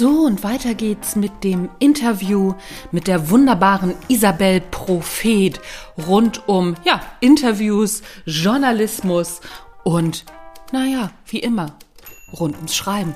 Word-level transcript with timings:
So, 0.00 0.22
und 0.22 0.42
weiter 0.42 0.72
geht's 0.72 1.14
mit 1.14 1.44
dem 1.44 1.68
Interview 1.78 2.54
mit 2.90 3.06
der 3.06 3.28
wunderbaren 3.28 3.92
Isabel 4.08 4.62
Prophet 4.62 5.60
rund 6.06 6.48
um, 6.48 6.74
ja, 6.84 7.02
Interviews, 7.20 8.00
Journalismus 8.24 9.42
und, 9.84 10.24
naja, 10.72 11.10
wie 11.26 11.40
immer, 11.40 11.74
rund 12.32 12.56
ums 12.56 12.74
Schreiben. 12.74 13.14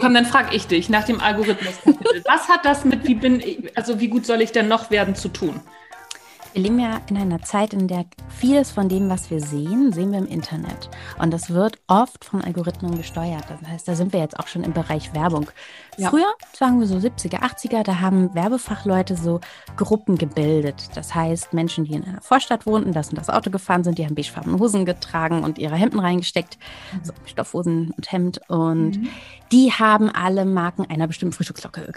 Komm, 0.00 0.14
dann 0.14 0.26
frage 0.26 0.54
ich 0.54 0.66
dich 0.66 0.88
nach 0.88 1.04
dem 1.04 1.20
Algorithmus. 1.20 1.74
Was 2.26 2.48
hat 2.48 2.64
das 2.64 2.84
mit, 2.84 3.06
wie 3.06 3.14
bin 3.14 3.40
ich, 3.40 3.76
also 3.76 4.00
wie 4.00 4.08
gut 4.08 4.26
soll 4.26 4.40
ich 4.40 4.52
denn 4.52 4.68
noch 4.68 4.90
werden 4.90 5.14
zu 5.14 5.28
tun? 5.28 5.60
Wir 6.52 6.62
leben 6.62 6.80
ja 6.80 7.00
in 7.08 7.16
einer 7.16 7.42
Zeit, 7.42 7.72
in 7.72 7.86
der 7.86 8.06
vieles 8.40 8.70
von 8.70 8.88
dem, 8.88 9.10
was 9.10 9.30
wir 9.30 9.40
sehen, 9.40 9.92
sehen 9.92 10.12
wir 10.12 10.18
im 10.18 10.26
Internet. 10.26 10.88
Und 11.18 11.30
das 11.30 11.50
wird 11.50 11.78
oft 11.88 12.24
von 12.24 12.40
Algorithmen 12.42 12.96
gesteuert. 12.96 13.44
Das 13.48 13.68
heißt, 13.68 13.86
da 13.86 13.94
sind 13.94 14.14
wir 14.14 14.20
jetzt 14.20 14.40
auch 14.40 14.46
schon 14.46 14.64
im 14.64 14.72
Bereich 14.72 15.12
Werbung. 15.12 15.50
Ja. 15.98 16.08
Früher, 16.08 16.32
sagen 16.54 16.80
wir 16.80 16.86
so 16.86 16.96
70er, 16.96 17.42
80er, 17.42 17.82
da 17.82 18.00
haben 18.00 18.34
Werbefachleute 18.34 19.14
so 19.14 19.40
Gruppen 19.76 20.16
gebildet. 20.16 20.88
Das 20.94 21.14
heißt, 21.14 21.52
Menschen, 21.52 21.84
die 21.84 21.92
in 21.92 22.04
einer 22.04 22.22
Vorstadt 22.22 22.64
wohnten, 22.64 22.92
das 22.94 23.10
und 23.10 23.18
das 23.18 23.28
Auto 23.28 23.50
gefahren 23.50 23.84
sind, 23.84 23.98
die 23.98 24.06
haben 24.06 24.14
beigefarbene 24.14 24.58
Hosen 24.58 24.86
getragen 24.86 25.44
und 25.44 25.58
ihre 25.58 25.76
Hemden 25.76 26.00
reingesteckt, 26.00 26.58
mhm. 26.94 27.04
so 27.04 27.12
Stoffhosen 27.26 27.92
und 27.94 28.10
Hemd. 28.10 28.40
Und 28.48 29.02
mhm. 29.02 29.08
die 29.52 29.70
haben 29.70 30.08
alle 30.08 30.46
Marken 30.46 30.86
einer 30.88 31.06
bestimmten 31.06 31.34
Frühstücksflocke, 31.34 31.92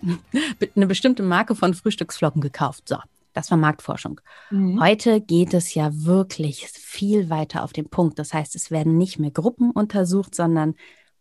eine 0.76 0.86
bestimmte 0.86 1.24
Marke 1.24 1.56
von 1.56 1.74
Frühstücksflocken 1.74 2.40
gekauft. 2.40 2.88
So, 2.88 2.98
das 3.32 3.50
war 3.50 3.58
Marktforschung. 3.58 4.20
Mhm. 4.50 4.80
Heute 4.80 5.20
geht 5.20 5.54
es 5.54 5.74
ja 5.74 5.90
wirklich 5.92 6.66
viel 6.68 7.30
weiter 7.30 7.62
auf 7.62 7.72
den 7.72 7.88
Punkt. 7.88 8.18
Das 8.18 8.34
heißt, 8.34 8.54
es 8.54 8.70
werden 8.70 8.98
nicht 8.98 9.18
mehr 9.18 9.30
Gruppen 9.30 9.70
untersucht, 9.70 10.34
sondern 10.34 10.74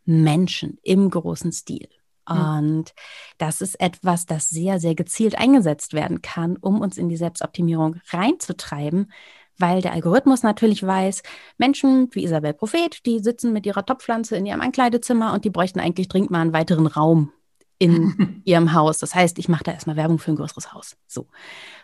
Menschen 0.05 0.77
im 0.83 1.09
großen 1.09 1.51
Stil. 1.51 1.87
Und 2.29 2.93
das 3.37 3.61
ist 3.61 3.79
etwas, 3.79 4.25
das 4.25 4.49
sehr, 4.49 4.79
sehr 4.79 4.95
gezielt 4.95 5.37
eingesetzt 5.37 5.93
werden 5.93 6.21
kann, 6.21 6.57
um 6.57 6.81
uns 6.81 6.97
in 6.97 7.07
die 7.07 7.15
Selbstoptimierung 7.15 8.01
reinzutreiben, 8.09 9.11
weil 9.57 9.81
der 9.81 9.93
Algorithmus 9.93 10.43
natürlich 10.43 10.85
weiß, 10.85 11.23
Menschen 11.57 12.09
wie 12.11 12.25
Isabel 12.25 12.53
Prophet, 12.53 13.05
die 13.05 13.19
sitzen 13.19 13.53
mit 13.53 13.65
ihrer 13.65 13.85
Topfpflanze 13.85 14.35
in 14.35 14.45
ihrem 14.45 14.61
Ankleidezimmer 14.61 15.33
und 15.33 15.45
die 15.45 15.49
bräuchten 15.49 15.79
eigentlich 15.79 16.09
dringend 16.09 16.31
mal 16.31 16.41
einen 16.41 16.53
weiteren 16.53 16.87
Raum 16.87 17.31
in 17.79 18.41
ihrem 18.45 18.73
Haus. 18.73 18.99
Das 18.99 19.15
heißt, 19.15 19.39
ich 19.39 19.49
mache 19.49 19.63
da 19.63 19.71
erstmal 19.71 19.95
Werbung 19.95 20.19
für 20.19 20.31
ein 20.31 20.37
größeres 20.37 20.73
Haus. 20.73 20.97
So. 21.07 21.27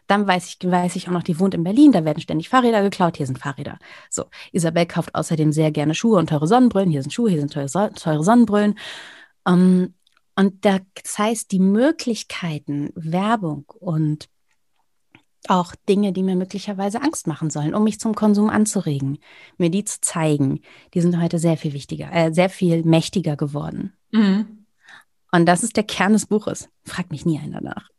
Dann 0.07 0.27
weiß 0.27 0.47
ich, 0.47 0.69
weiß 0.69 0.95
ich 0.95 1.07
auch 1.07 1.13
noch, 1.13 1.23
die 1.23 1.39
wohnt 1.39 1.53
in 1.53 1.63
Berlin, 1.63 1.91
da 1.91 2.03
werden 2.03 2.19
ständig 2.19 2.49
Fahrräder 2.49 2.81
geklaut, 2.81 3.17
hier 3.17 3.25
sind 3.25 3.39
Fahrräder. 3.39 3.79
So, 4.09 4.25
Isabel 4.51 4.85
kauft 4.85 5.15
außerdem 5.15 5.53
sehr 5.53 5.71
gerne 5.71 5.95
Schuhe 5.95 6.19
und 6.19 6.29
teure 6.29 6.47
Sonnenbrillen, 6.47 6.89
hier 6.89 7.01
sind 7.01 7.11
Schuhe, 7.11 7.29
hier 7.29 7.39
sind 7.39 7.53
teure, 7.53 7.93
teure 7.93 8.23
Sonnenbrillen. 8.23 8.77
Um, 9.45 9.53
ähm, 9.53 9.93
und 10.35 10.65
das 10.65 10.81
heißt, 11.17 11.51
die 11.51 11.59
Möglichkeiten, 11.59 12.89
Werbung 12.95 13.65
und 13.79 14.29
auch 15.47 15.75
Dinge, 15.87 16.13
die 16.13 16.23
mir 16.23 16.35
möglicherweise 16.35 17.01
Angst 17.01 17.27
machen 17.27 17.49
sollen, 17.49 17.75
um 17.75 17.83
mich 17.83 17.99
zum 17.99 18.15
Konsum 18.15 18.49
anzuregen, 18.49 19.19
mir 19.57 19.69
die 19.69 19.83
zu 19.83 20.01
zeigen, 20.01 20.61
die 20.93 21.01
sind 21.01 21.21
heute 21.21 21.37
sehr 21.37 21.57
viel 21.57 21.73
wichtiger, 21.73 22.11
äh, 22.11 22.33
sehr 22.33 22.49
viel 22.49 22.83
mächtiger 22.83 23.35
geworden. 23.35 23.93
Mhm. 24.11 24.62
Und 25.33 25.47
das 25.47 25.63
ist 25.63 25.75
der 25.77 25.83
Kern 25.83 26.13
des 26.13 26.27
Buches. 26.27 26.69
Fragt 26.85 27.11
mich 27.11 27.25
nie 27.25 27.39
einer 27.39 27.59
nach. 27.59 27.89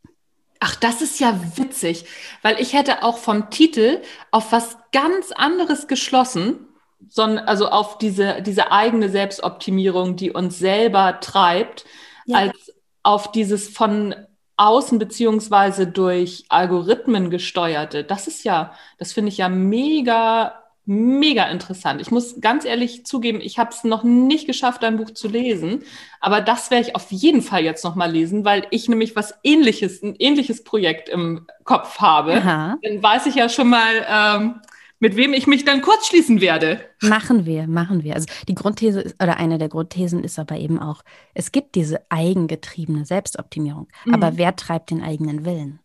Ach, 0.61 0.75
das 0.77 1.01
ist 1.01 1.19
ja 1.19 1.37
witzig, 1.57 2.05
weil 2.41 2.61
ich 2.61 2.71
hätte 2.71 3.03
auch 3.03 3.17
vom 3.17 3.49
Titel 3.49 4.01
auf 4.31 4.53
was 4.53 4.77
ganz 4.93 5.33
anderes 5.33 5.87
geschlossen, 5.87 6.65
sondern 7.09 7.45
also 7.45 7.67
auf 7.67 7.97
diese, 7.97 8.41
diese 8.41 8.71
eigene 8.71 9.09
Selbstoptimierung, 9.09 10.15
die 10.15 10.31
uns 10.31 10.57
selber 10.57 11.19
treibt, 11.19 11.83
ja. 12.25 12.37
als 12.37 12.73
auf 13.03 13.33
dieses 13.33 13.67
von 13.67 14.15
außen 14.55 14.97
beziehungsweise 14.97 15.87
durch 15.87 16.45
Algorithmen 16.47 17.29
gesteuerte. 17.29 18.05
Das 18.05 18.27
ist 18.27 18.45
ja, 18.45 18.73
das 18.97 19.11
finde 19.11 19.29
ich 19.29 19.39
ja 19.39 19.49
mega 19.49 20.64
mega 20.85 21.45
interessant. 21.45 21.99
Ich 22.01 22.11
muss 22.11 22.39
ganz 22.41 22.65
ehrlich 22.65 23.05
zugeben, 23.05 23.41
ich 23.41 23.57
habe 23.57 23.71
es 23.71 23.83
noch 23.83 24.03
nicht 24.03 24.45
geschafft, 24.45 24.83
dein 24.83 24.97
Buch 24.97 25.11
zu 25.11 25.27
lesen, 25.27 25.83
aber 26.19 26.41
das 26.41 26.69
werde 26.71 26.87
ich 26.87 26.95
auf 26.95 27.11
jeden 27.11 27.41
Fall 27.41 27.63
jetzt 27.63 27.83
noch 27.83 27.95
mal 27.95 28.11
lesen, 28.11 28.45
weil 28.45 28.67
ich 28.69 28.87
nämlich 28.87 29.15
was 29.15 29.33
ähnliches, 29.43 30.03
ein 30.03 30.15
ähnliches 30.19 30.63
Projekt 30.63 31.09
im 31.09 31.47
Kopf 31.63 31.99
habe. 31.99 32.35
Aha. 32.35 32.77
Dann 32.83 33.01
weiß 33.01 33.25
ich 33.25 33.35
ja 33.35 33.49
schon 33.49 33.69
mal, 33.69 34.05
ähm, 34.07 34.61
mit 34.99 35.15
wem 35.15 35.33
ich 35.33 35.45
mich 35.47 35.65
dann 35.65 35.81
kurz 35.81 36.07
schließen 36.07 36.39
werde. 36.39 36.79
Machen 37.01 37.45
wir, 37.45 37.67
machen 37.67 38.03
wir. 38.03 38.15
Also 38.15 38.27
die 38.47 38.55
Grundthese 38.55 39.01
ist, 39.01 39.21
oder 39.21 39.37
eine 39.37 39.57
der 39.57 39.69
Grundthesen 39.69 40.23
ist 40.23 40.39
aber 40.39 40.57
eben 40.57 40.79
auch, 40.79 41.03
es 41.33 41.51
gibt 41.51 41.75
diese 41.75 41.99
eigengetriebene 42.09 43.05
Selbstoptimierung, 43.05 43.87
mhm. 44.05 44.13
aber 44.13 44.37
wer 44.37 44.55
treibt 44.55 44.91
den 44.91 45.03
eigenen 45.03 45.45
Willen? 45.45 45.79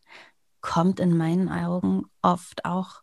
Kommt 0.60 1.00
in 1.00 1.16
meinen 1.16 1.48
Augen 1.48 2.04
oft 2.22 2.64
auch 2.64 3.02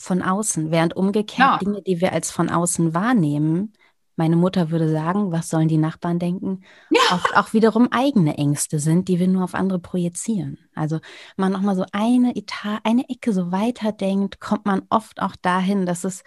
von 0.00 0.22
außen, 0.22 0.70
während 0.70 0.96
umgekehrt 0.96 1.38
ja. 1.38 1.58
Dinge, 1.58 1.82
die 1.82 2.00
wir 2.00 2.12
als 2.12 2.30
von 2.30 2.48
außen 2.48 2.94
wahrnehmen, 2.94 3.72
meine 4.20 4.36
Mutter 4.36 4.70
würde 4.70 4.90
sagen, 4.90 5.32
was 5.32 5.48
sollen 5.48 5.68
die 5.68 5.78
Nachbarn 5.78 6.18
denken, 6.18 6.60
ja. 6.90 7.00
oft 7.10 7.34
auch 7.36 7.54
wiederum 7.54 7.88
eigene 7.90 8.36
Ängste 8.36 8.78
sind, 8.78 9.08
die 9.08 9.18
wir 9.18 9.28
nur 9.28 9.44
auf 9.44 9.54
andere 9.54 9.78
projizieren. 9.78 10.58
Also 10.74 11.00
man 11.38 11.52
noch 11.52 11.62
mal 11.62 11.74
so 11.74 11.86
eine 11.92 12.36
Etat, 12.36 12.80
eine 12.84 13.08
Ecke 13.08 13.32
so 13.32 13.50
weiter 13.50 13.92
denkt, 13.92 14.38
kommt 14.38 14.66
man 14.66 14.82
oft 14.90 15.22
auch 15.22 15.36
dahin, 15.36 15.86
dass 15.86 16.04
es 16.04 16.22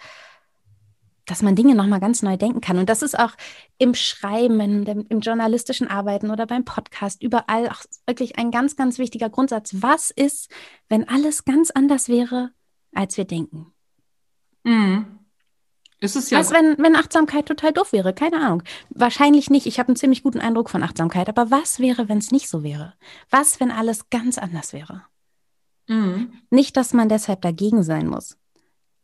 dass 1.26 1.40
man 1.40 1.56
Dinge 1.56 1.74
noch 1.74 1.86
mal 1.86 2.00
ganz 2.00 2.22
neu 2.22 2.36
denken 2.36 2.60
kann. 2.60 2.78
Und 2.78 2.88
das 2.90 3.00
ist 3.00 3.18
auch 3.18 3.30
im 3.78 3.94
Schreiben, 3.94 4.60
im, 4.60 5.06
im 5.08 5.20
journalistischen 5.20 5.88
Arbeiten 5.88 6.30
oder 6.30 6.46
beim 6.46 6.64
Podcast, 6.64 7.22
überall 7.22 7.68
auch 7.68 7.82
wirklich 8.06 8.38
ein 8.38 8.50
ganz, 8.50 8.76
ganz 8.76 8.98
wichtiger 8.98 9.30
Grundsatz. 9.30 9.76
Was 9.78 10.10
ist, 10.10 10.50
wenn 10.88 11.08
alles 11.08 11.44
ganz 11.44 11.70
anders 11.70 12.08
wäre, 12.08 12.50
als 12.94 13.16
wir 13.16 13.24
denken. 13.24 13.72
Mhm. 14.64 15.18
Ist 16.00 16.16
es 16.16 16.30
ja. 16.30 16.38
Was, 16.38 16.50
wenn, 16.50 16.76
wenn 16.78 16.96
Achtsamkeit 16.96 17.46
total 17.46 17.72
doof 17.72 17.92
wäre? 17.92 18.12
Keine 18.12 18.38
Ahnung. 18.38 18.62
Wahrscheinlich 18.90 19.48
nicht. 19.48 19.66
Ich 19.66 19.78
habe 19.78 19.88
einen 19.88 19.96
ziemlich 19.96 20.22
guten 20.22 20.40
Eindruck 20.40 20.68
von 20.68 20.82
Achtsamkeit. 20.82 21.28
Aber 21.28 21.50
was 21.50 21.78
wäre, 21.78 22.08
wenn 22.08 22.18
es 22.18 22.30
nicht 22.30 22.48
so 22.48 22.62
wäre? 22.62 22.94
Was, 23.30 23.60
wenn 23.60 23.70
alles 23.70 24.10
ganz 24.10 24.36
anders 24.36 24.72
wäre? 24.72 25.04
Mhm. 25.88 26.32
Nicht, 26.50 26.76
dass 26.76 26.92
man 26.92 27.08
deshalb 27.08 27.42
dagegen 27.42 27.82
sein 27.82 28.06
muss. 28.06 28.36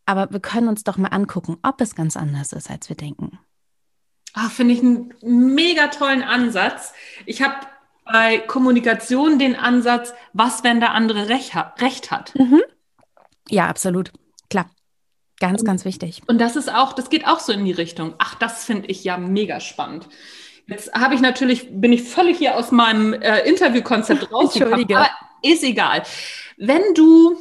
Aber 0.06 0.30
wir 0.30 0.40
können 0.40 0.68
uns 0.68 0.84
doch 0.84 0.96
mal 0.96 1.08
angucken, 1.08 1.56
ob 1.62 1.80
es 1.80 1.94
ganz 1.94 2.16
anders 2.16 2.52
ist, 2.52 2.70
als 2.70 2.88
wir 2.88 2.96
denken. 2.96 3.38
Ach, 4.34 4.50
finde 4.50 4.74
ich 4.74 4.80
einen 4.80 5.14
mega 5.54 5.88
tollen 5.88 6.22
Ansatz. 6.22 6.92
Ich 7.26 7.42
habe 7.42 7.54
bei 8.04 8.38
Kommunikation 8.38 9.38
den 9.38 9.56
Ansatz, 9.56 10.12
was, 10.32 10.64
wenn 10.64 10.80
der 10.80 10.92
andere 10.94 11.28
Recht, 11.28 11.54
recht 11.78 12.10
hat. 12.10 12.34
Mhm. 12.34 12.60
Ja, 13.50 13.66
absolut. 13.66 14.12
Klar. 14.48 14.70
Ganz, 15.40 15.60
und, 15.60 15.66
ganz 15.66 15.84
wichtig. 15.84 16.22
Und 16.26 16.40
das 16.40 16.56
ist 16.56 16.72
auch, 16.72 16.92
das 16.92 17.10
geht 17.10 17.26
auch 17.26 17.40
so 17.40 17.52
in 17.52 17.64
die 17.64 17.72
Richtung. 17.72 18.14
Ach, 18.18 18.34
das 18.36 18.64
finde 18.64 18.88
ich 18.88 19.04
ja 19.04 19.16
mega 19.16 19.60
spannend. 19.60 20.08
Jetzt 20.66 20.92
habe 20.92 21.14
ich 21.14 21.20
natürlich, 21.20 21.68
bin 21.70 21.92
ich 21.92 22.04
völlig 22.04 22.38
hier 22.38 22.56
aus 22.56 22.70
meinem 22.70 23.12
äh, 23.12 23.40
Interviewkonzept 23.40 24.32
rausgekommen, 24.32 24.84
aber 24.94 25.10
ist 25.42 25.64
egal. 25.64 26.02
Wenn 26.56 26.94
du 26.94 27.36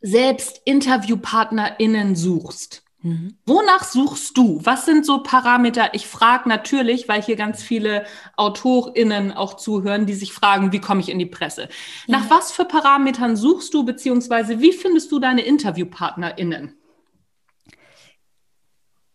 selbst 0.00 0.60
InterviewpartnerInnen 0.64 2.14
suchst, 2.14 2.85
Mhm. 3.06 3.36
Wonach 3.46 3.84
suchst 3.84 4.36
du? 4.36 4.58
Was 4.64 4.84
sind 4.84 5.06
so 5.06 5.22
Parameter? 5.22 5.94
Ich 5.94 6.08
frage 6.08 6.48
natürlich, 6.48 7.06
weil 7.06 7.22
hier 7.22 7.36
ganz 7.36 7.62
viele 7.62 8.04
AutorInnen 8.36 9.30
auch 9.30 9.54
zuhören, 9.54 10.06
die 10.06 10.14
sich 10.14 10.32
fragen, 10.32 10.72
wie 10.72 10.80
komme 10.80 11.00
ich 11.00 11.08
in 11.08 11.20
die 11.20 11.26
Presse? 11.26 11.68
Mhm. 12.08 12.12
Nach 12.12 12.30
was 12.30 12.50
für 12.50 12.64
Parametern 12.64 13.36
suchst 13.36 13.72
du, 13.74 13.84
beziehungsweise 13.84 14.60
wie 14.60 14.72
findest 14.72 15.12
du 15.12 15.20
deine 15.20 15.42
InterviewpartnerInnen? 15.42 16.74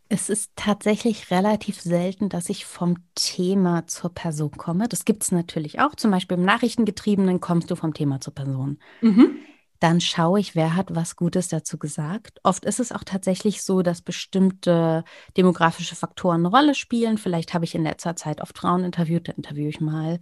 Es 0.07 0.29
ist 0.29 0.51
tatsächlich 0.55 1.29
relativ 1.29 1.81
selten, 1.81 2.29
dass 2.29 2.47
ich 2.47 2.65
vom 2.65 2.95
Thema 3.15 3.87
zur 3.87 4.13
Person 4.13 4.51
komme. 4.51 4.87
Das 4.87 5.03
gibt 5.03 5.23
es 5.23 5.33
natürlich 5.33 5.81
auch. 5.81 5.95
Zum 5.95 6.11
Beispiel 6.11 6.37
im 6.37 6.45
Nachrichtengetriebenen 6.45 7.41
kommst 7.41 7.69
du 7.69 7.75
vom 7.75 7.93
Thema 7.93 8.21
zur 8.21 8.33
Person. 8.33 8.79
Mhm 9.01 9.39
dann 9.81 9.99
schaue 9.99 10.39
ich, 10.39 10.55
wer 10.55 10.75
hat 10.75 10.95
was 10.95 11.15
Gutes 11.17 11.49
dazu 11.49 11.77
gesagt. 11.79 12.39
Oft 12.43 12.65
ist 12.65 12.79
es 12.79 12.91
auch 12.93 13.03
tatsächlich 13.03 13.63
so, 13.63 13.81
dass 13.81 14.01
bestimmte 14.01 15.03
demografische 15.37 15.95
Faktoren 15.95 16.45
eine 16.45 16.55
Rolle 16.55 16.75
spielen. 16.75 17.17
Vielleicht 17.17 17.53
habe 17.53 17.65
ich 17.65 17.75
in 17.75 17.83
letzter 17.83 18.15
Zeit 18.15 18.41
oft 18.41 18.57
Frauen 18.57 18.83
interviewt, 18.85 19.27
da 19.27 19.33
interviewe 19.33 19.69
ich 19.69 19.81
mal 19.81 20.19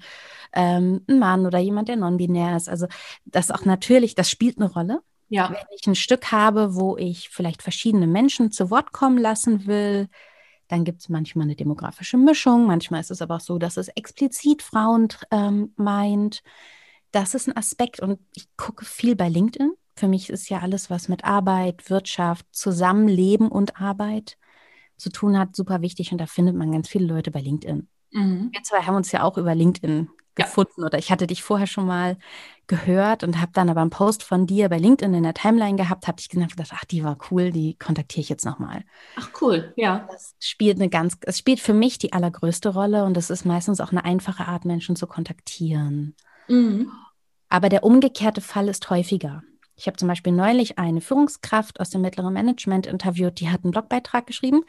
ähm, 0.54 1.04
einen 1.08 1.20
Mann 1.20 1.46
oder 1.46 1.60
jemand, 1.60 1.90
der 1.90 1.98
non-binär 1.98 2.58
ist. 2.58 2.70
Also 2.70 2.88
das 3.26 3.52
auch 3.52 3.66
natürlich, 3.66 4.16
das 4.16 4.32
spielt 4.32 4.58
eine 4.60 4.72
Rolle. 4.72 5.02
Ja. 5.30 5.50
Wenn 5.52 5.58
ich 5.80 5.86
ein 5.88 5.96
Stück 5.96 6.32
habe, 6.32 6.76
wo 6.76 6.98
ich 6.98 7.30
vielleicht 7.30 7.62
verschiedene 7.62 8.08
Menschen 8.08 8.52
zu 8.52 8.72
Wort 8.72 8.94
kommen 8.94 9.18
lassen 9.20 9.68
will, 9.68 10.08
Dann 10.70 10.86
gibt 10.86 11.02
es 11.02 11.10
manchmal 11.10 11.46
eine 11.46 11.56
demografische 11.56 12.18
Mischung. 12.18 12.68
Manchmal 12.68 13.02
ist 13.02 13.12
es 13.12 13.22
aber 13.22 13.38
auch 13.38 13.42
so, 13.42 13.58
dass 13.58 13.78
es 13.78 13.90
explizit 13.90 14.62
Frauen 14.62 15.08
ähm, 15.32 15.74
meint. 15.78 16.44
Das 17.12 17.34
ist 17.34 17.48
ein 17.48 17.58
Aspekt 17.58 18.00
und 18.00 18.20
ich 18.36 18.48
gucke 18.58 18.86
viel 18.86 19.16
bei 19.16 19.30
LinkedIn. 19.30 19.74
Für 19.96 20.08
mich 20.08 20.30
ist 20.30 20.50
ja 20.50 20.60
alles, 20.60 20.90
was 20.90 21.10
mit 21.10 21.26
Arbeit, 21.26 21.90
Wirtschaft, 21.90 22.46
Zusammenleben 22.52 23.50
und 23.50 23.82
Arbeit 23.82 24.38
zu 24.98 25.10
tun 25.10 25.38
hat, 25.38 25.56
super 25.56 25.82
wichtig. 25.82 26.12
Und 26.12 26.20
da 26.20 26.26
findet 26.26 26.56
man 26.56 26.72
ganz 26.72 26.88
viele 26.88 27.06
Leute 27.06 27.32
bei 27.32 27.42
LinkedIn. 27.42 27.88
Mhm. 28.12 28.50
Wir 28.52 28.64
zwei 28.64 28.82
haben 28.82 28.96
uns 28.96 29.12
ja 29.12 29.24
auch 29.24 29.38
über 29.38 29.56
LinkedIn 29.56 30.10
gefunden 30.36 30.82
ja. 30.82 30.86
oder 30.86 30.98
ich 30.98 31.12
hatte 31.12 31.28
dich 31.28 31.44
vorher 31.44 31.68
schon 31.68 31.86
mal 31.86 32.18
gehört 32.68 33.24
und 33.24 33.42
habe 33.42 33.52
dann 33.54 33.70
aber 33.70 33.82
einen 33.82 33.90
Post 33.90 34.24
von 34.24 34.46
dir 34.46 34.70
bei 34.70 34.78
LinkedIn 34.78 35.14
in 35.14 35.24
der 35.24 35.34
Timeline 35.34 35.76
gehabt, 35.76 36.08
habe 36.08 36.20
ich 36.20 36.30
gedacht, 36.30 36.54
ach, 36.72 36.86
die 36.86 37.04
war 37.04 37.18
cool, 37.30 37.52
die 37.52 37.76
kontaktiere 37.78 38.22
ich 38.22 38.30
jetzt 38.30 38.46
nochmal. 38.46 38.84
Ach 39.16 39.30
cool, 39.42 39.74
ja. 39.76 40.08
Das 40.12 40.36
spielt 40.40 40.78
eine 40.78 40.90
ganz, 40.90 41.18
es 41.24 41.40
spielt 41.40 41.60
für 41.60 41.74
mich 41.74 41.98
die 41.98 42.14
allergrößte 42.14 42.70
Rolle 42.70 43.04
und 43.04 43.18
es 43.18 43.30
ist 43.30 43.46
meistens 43.46 43.82
auch 43.82 43.92
eine 43.92 44.06
einfache 44.06 44.48
Art, 44.48 44.66
Menschen 44.66 44.96
zu 44.96 45.08
kontaktieren. 45.08 46.16
Mhm. 46.50 46.92
Aber 47.50 47.70
der 47.70 47.84
umgekehrte 47.84 48.42
Fall 48.42 48.68
ist 48.68 48.90
häufiger. 48.90 49.44
Ich 49.76 49.88
habe 49.88 49.98
zum 49.98 50.08
Beispiel 50.08 50.34
neulich 50.34 50.78
eine 50.78 51.02
Führungskraft 51.02 51.80
aus 51.80 51.90
dem 51.90 52.02
mittleren 52.02 52.34
Management 52.34 52.86
interviewt, 52.86 53.40
die 53.40 53.50
hat 53.50 53.64
einen 53.64 53.72
Blogbeitrag 53.72 54.28
geschrieben. 54.28 54.64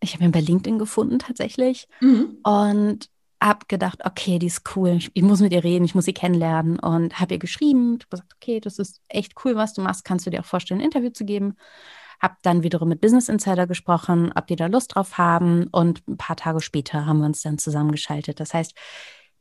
Ich 0.00 0.14
habe 0.14 0.24
ihn 0.24 0.32
bei 0.32 0.40
LinkedIn 0.40 0.78
gefunden 0.78 1.18
tatsächlich. 1.18 1.88
Mhm. 2.00 2.38
Und 2.44 3.08
habe 3.42 3.66
gedacht, 3.66 4.00
okay, 4.04 4.38
die 4.38 4.46
ist 4.46 4.76
cool, 4.76 4.98
ich, 5.14 5.22
muss 5.22 5.40
mit 5.40 5.52
ihr 5.52 5.64
reden, 5.64 5.84
ich 5.84 5.94
muss 5.94 6.04
sie 6.04 6.12
kennenlernen 6.12 6.78
und 6.78 7.18
habe 7.18 7.34
ihr 7.34 7.38
geschrieben, 7.38 7.94
habe 7.94 8.06
gesagt, 8.10 8.32
okay, 8.36 8.60
das 8.60 8.78
ist 8.78 9.00
echt 9.08 9.32
cool, 9.44 9.56
was 9.56 9.74
du 9.74 9.80
machst, 9.80 10.04
kannst 10.04 10.26
du 10.26 10.30
dir 10.30 10.40
auch 10.40 10.44
vorstellen, 10.44 10.80
ein 10.80 10.84
Interview 10.84 11.10
zu 11.10 11.24
geben. 11.24 11.56
Habe 12.20 12.36
dann 12.42 12.62
wiederum 12.62 12.88
mit 12.88 13.00
Business 13.00 13.28
Insider 13.28 13.66
gesprochen, 13.66 14.32
ob 14.36 14.46
die 14.46 14.54
da 14.54 14.66
Lust 14.66 14.94
drauf 14.94 15.18
haben 15.18 15.66
und 15.72 16.06
ein 16.06 16.16
paar 16.18 16.36
Tage 16.36 16.60
später 16.60 17.04
haben 17.04 17.18
wir 17.18 17.26
uns 17.26 17.42
dann 17.42 17.58
zusammengeschaltet. 17.58 18.38
Das 18.38 18.54
heißt, 18.54 18.74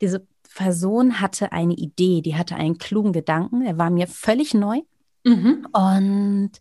diese 0.02 0.28
Person 0.56 1.22
hatte 1.22 1.52
eine 1.52 1.74
Idee, 1.74 2.22
die 2.22 2.36
hatte 2.36 2.56
einen 2.56 2.78
klugen 2.78 3.14
Gedanken, 3.14 3.64
der 3.64 3.78
war 3.78 3.90
mir 3.90 4.08
völlig 4.08 4.54
neu 4.54 4.82
mhm. 5.24 5.68
und 5.72 6.52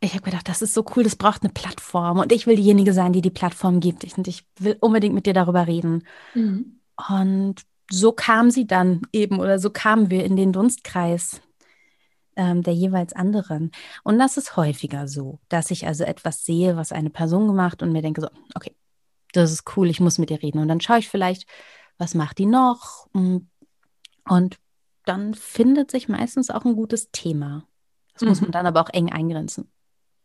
ich 0.00 0.12
habe 0.12 0.22
gedacht, 0.22 0.48
das 0.48 0.62
ist 0.62 0.74
so 0.74 0.84
cool, 0.94 1.04
das 1.04 1.16
braucht 1.16 1.42
eine 1.42 1.52
Plattform 1.52 2.18
und 2.18 2.32
ich 2.32 2.46
will 2.46 2.56
diejenige 2.56 2.92
sein, 2.92 3.12
die 3.12 3.22
die 3.22 3.30
Plattform 3.30 3.80
gibt. 3.80 4.04
Ich, 4.04 4.16
und 4.16 4.28
ich 4.28 4.44
will 4.58 4.76
unbedingt 4.80 5.14
mit 5.14 5.26
dir 5.26 5.32
darüber 5.32 5.66
reden. 5.66 6.06
Mhm. 6.34 6.80
Und 7.08 7.62
so 7.90 8.12
kam 8.12 8.50
sie 8.50 8.66
dann 8.66 9.02
eben 9.12 9.38
oder 9.40 9.58
so 9.58 9.70
kamen 9.70 10.10
wir 10.10 10.24
in 10.24 10.36
den 10.36 10.52
Dunstkreis 10.52 11.40
ähm, 12.36 12.62
der 12.62 12.74
jeweils 12.74 13.14
anderen. 13.14 13.70
Und 14.04 14.18
das 14.18 14.36
ist 14.36 14.56
häufiger 14.56 15.08
so, 15.08 15.40
dass 15.48 15.70
ich 15.70 15.86
also 15.86 16.04
etwas 16.04 16.44
sehe, 16.44 16.76
was 16.76 16.92
eine 16.92 17.10
Person 17.10 17.46
gemacht 17.46 17.82
und 17.82 17.92
mir 17.92 18.02
denke 18.02 18.20
so, 18.20 18.28
okay, 18.54 18.74
das 19.32 19.52
ist 19.52 19.64
cool, 19.76 19.88
ich 19.88 20.00
muss 20.00 20.18
mit 20.18 20.30
ihr 20.30 20.42
reden. 20.42 20.58
Und 20.58 20.68
dann 20.68 20.80
schaue 20.80 20.98
ich 20.98 21.08
vielleicht, 21.08 21.46
was 21.98 22.14
macht 22.14 22.38
die 22.38 22.46
noch? 22.46 23.06
Und 23.12 24.56
dann 25.04 25.34
findet 25.34 25.90
sich 25.90 26.08
meistens 26.08 26.50
auch 26.50 26.64
ein 26.64 26.76
gutes 26.76 27.10
Thema. 27.10 27.64
Das 28.14 28.22
mhm. 28.22 28.28
muss 28.28 28.40
man 28.40 28.50
dann 28.50 28.66
aber 28.66 28.80
auch 28.80 28.90
eng 28.92 29.12
eingrenzen. 29.12 29.70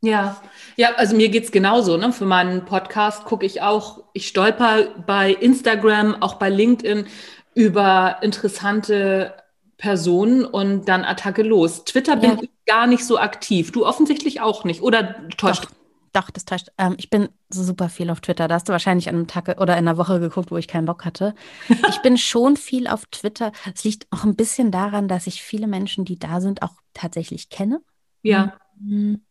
Ja, 0.04 0.42
ja, 0.78 0.96
also 0.96 1.16
mir 1.16 1.30
geht's 1.30 1.52
genauso. 1.52 1.96
Ne? 1.96 2.12
Für 2.12 2.26
meinen 2.26 2.66
Podcast 2.66 3.26
gucke 3.26 3.46
ich 3.46 3.62
auch, 3.62 4.04
ich 4.14 4.28
stolper 4.28 4.86
bei 5.06 5.32
Instagram, 5.32 6.22
auch 6.22 6.36
bei 6.36 6.50
LinkedIn 6.50 7.06
über 7.54 8.18
interessante 8.22 9.36
Personen 9.78 10.44
und 10.44 10.86
dann 10.86 11.04
Attacke 11.06 11.44
los. 11.44 11.86
Twitter 11.86 12.16
bin 12.16 12.32
ja. 12.32 12.38
ich 12.42 12.50
gar 12.66 12.88
nicht 12.88 13.06
so 13.06 13.20
aktiv. 13.20 13.72
Du 13.72 13.86
offensichtlich 13.86 14.42
auch 14.42 14.64
nicht. 14.64 14.82
Oder 14.82 15.28
täuscht? 15.38 15.66
Doch, 15.66 15.72
doch 16.14 16.30
das 16.30 16.46
täuscht. 16.46 16.70
Ähm, 16.78 16.96
ich 16.98 17.10
bin 17.10 17.30
super 17.50 17.90
viel 17.90 18.10
auf 18.10 18.22
Twitter. 18.22 18.48
Da 18.48 18.56
hast 18.56 18.68
du 18.68 18.72
wahrscheinlich 18.72 19.10
an 19.10 19.16
einem 19.16 19.28
Tag 19.28 19.48
oder 19.60 19.74
in 19.74 19.88
einer 19.88 19.98
Woche 19.98 20.20
geguckt, 20.20 20.52
wo 20.52 20.58
ich 20.58 20.68
keinen 20.68 20.86
Bock 20.86 21.06
hatte. 21.06 21.36
ich 21.90 22.02
bin 22.02 22.18
schon 22.18 22.58
viel 22.58 22.88
auf 22.88 23.06
Twitter. 23.08 23.52
Es 23.74 23.84
liegt 23.84 24.08
auch 24.12 24.24
ein 24.24 24.36
bisschen 24.36 24.72
daran, 24.72 25.08
dass 25.08 25.28
ich 25.28 25.42
viele 25.42 25.68
Menschen, 25.68 26.06
die 26.06 26.20
da 26.20 26.42
sind, 26.42 26.62
auch 26.62 26.74
tatsächlich 26.94 27.50
kenne. 27.50 27.82
Ja. 28.22 28.58
Mhm 28.80 29.22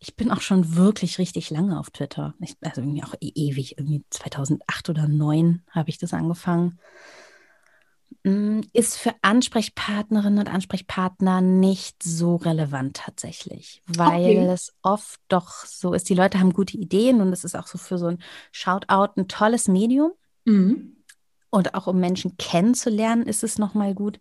ich 0.00 0.16
bin 0.16 0.30
auch 0.30 0.40
schon 0.40 0.76
wirklich 0.76 1.18
richtig 1.18 1.50
lange 1.50 1.78
auf 1.78 1.90
Twitter. 1.90 2.34
Ich, 2.40 2.56
also 2.62 2.80
irgendwie 2.80 3.04
auch 3.04 3.14
e 3.20 3.32
ewig, 3.34 3.76
irgendwie 3.78 4.02
2008 4.08 4.88
oder 4.88 5.02
2009 5.02 5.62
habe 5.70 5.90
ich 5.90 5.98
das 5.98 6.14
angefangen. 6.14 6.78
Mm, 8.22 8.60
ist 8.72 8.98
für 8.98 9.14
Ansprechpartnerinnen 9.22 10.40
und 10.40 10.52
Ansprechpartner 10.52 11.40
nicht 11.40 12.02
so 12.02 12.36
relevant 12.36 12.96
tatsächlich, 12.98 13.82
weil 13.86 14.20
okay. 14.20 14.46
es 14.46 14.74
oft 14.82 15.20
doch 15.28 15.64
so 15.64 15.94
ist, 15.94 16.08
die 16.08 16.14
Leute 16.14 16.38
haben 16.38 16.52
gute 16.52 16.76
Ideen 16.76 17.20
und 17.20 17.32
es 17.32 17.44
ist 17.44 17.56
auch 17.56 17.66
so 17.66 17.78
für 17.78 17.98
so 17.98 18.08
ein 18.08 18.18
Shoutout 18.52 19.12
ein 19.16 19.28
tolles 19.28 19.68
Medium. 19.68 20.12
Mhm. 20.44 20.96
Und 21.48 21.74
auch 21.74 21.86
um 21.86 21.98
Menschen 21.98 22.36
kennenzulernen, 22.36 23.24
ist 23.24 23.42
es 23.42 23.58
nochmal 23.58 23.94
gut 23.94 24.20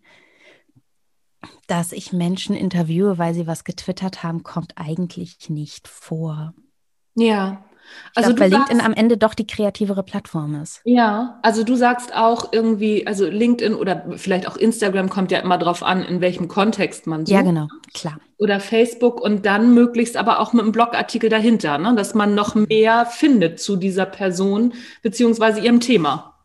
dass 1.67 1.91
ich 1.91 2.13
Menschen 2.13 2.55
interviewe, 2.55 3.17
weil 3.17 3.33
sie 3.33 3.47
was 3.47 3.63
getwittert 3.63 4.23
haben, 4.23 4.43
kommt 4.43 4.73
eigentlich 4.77 5.49
nicht 5.49 5.87
vor. 5.87 6.53
Ja. 7.15 7.63
Also 8.15 8.33
glaub, 8.33 8.39
weil 8.39 8.51
sagst, 8.51 8.69
LinkedIn 8.69 8.85
am 8.85 8.93
Ende 8.93 9.17
doch 9.17 9.33
die 9.33 9.47
kreativere 9.47 10.03
Plattform 10.03 10.61
ist. 10.61 10.81
Ja, 10.83 11.39
also 11.41 11.63
du 11.63 11.75
sagst 11.75 12.15
auch 12.15 12.51
irgendwie, 12.51 13.05
also 13.07 13.25
LinkedIn 13.25 13.75
oder 13.75 14.05
vielleicht 14.17 14.47
auch 14.47 14.57
Instagram 14.57 15.09
kommt 15.09 15.31
ja 15.31 15.39
immer 15.39 15.57
darauf 15.57 15.83
an, 15.83 16.03
in 16.03 16.21
welchem 16.21 16.47
Kontext 16.47 17.07
man 17.07 17.25
sucht. 17.25 17.33
Ja, 17.33 17.41
genau, 17.41 17.67
klar. 17.93 18.19
Oder 18.37 18.59
Facebook 18.59 19.21
und 19.21 19.45
dann 19.45 19.73
möglichst 19.73 20.17
aber 20.17 20.39
auch 20.39 20.53
mit 20.53 20.63
einem 20.63 20.71
Blogartikel 20.71 21.29
dahinter, 21.29 21.77
ne? 21.77 21.93
dass 21.95 22.13
man 22.15 22.35
noch 22.35 22.55
mehr 22.55 23.05
findet 23.05 23.59
zu 23.59 23.75
dieser 23.75 24.05
Person 24.05 24.73
beziehungsweise 25.01 25.59
ihrem 25.59 25.79
Thema. 25.79 26.35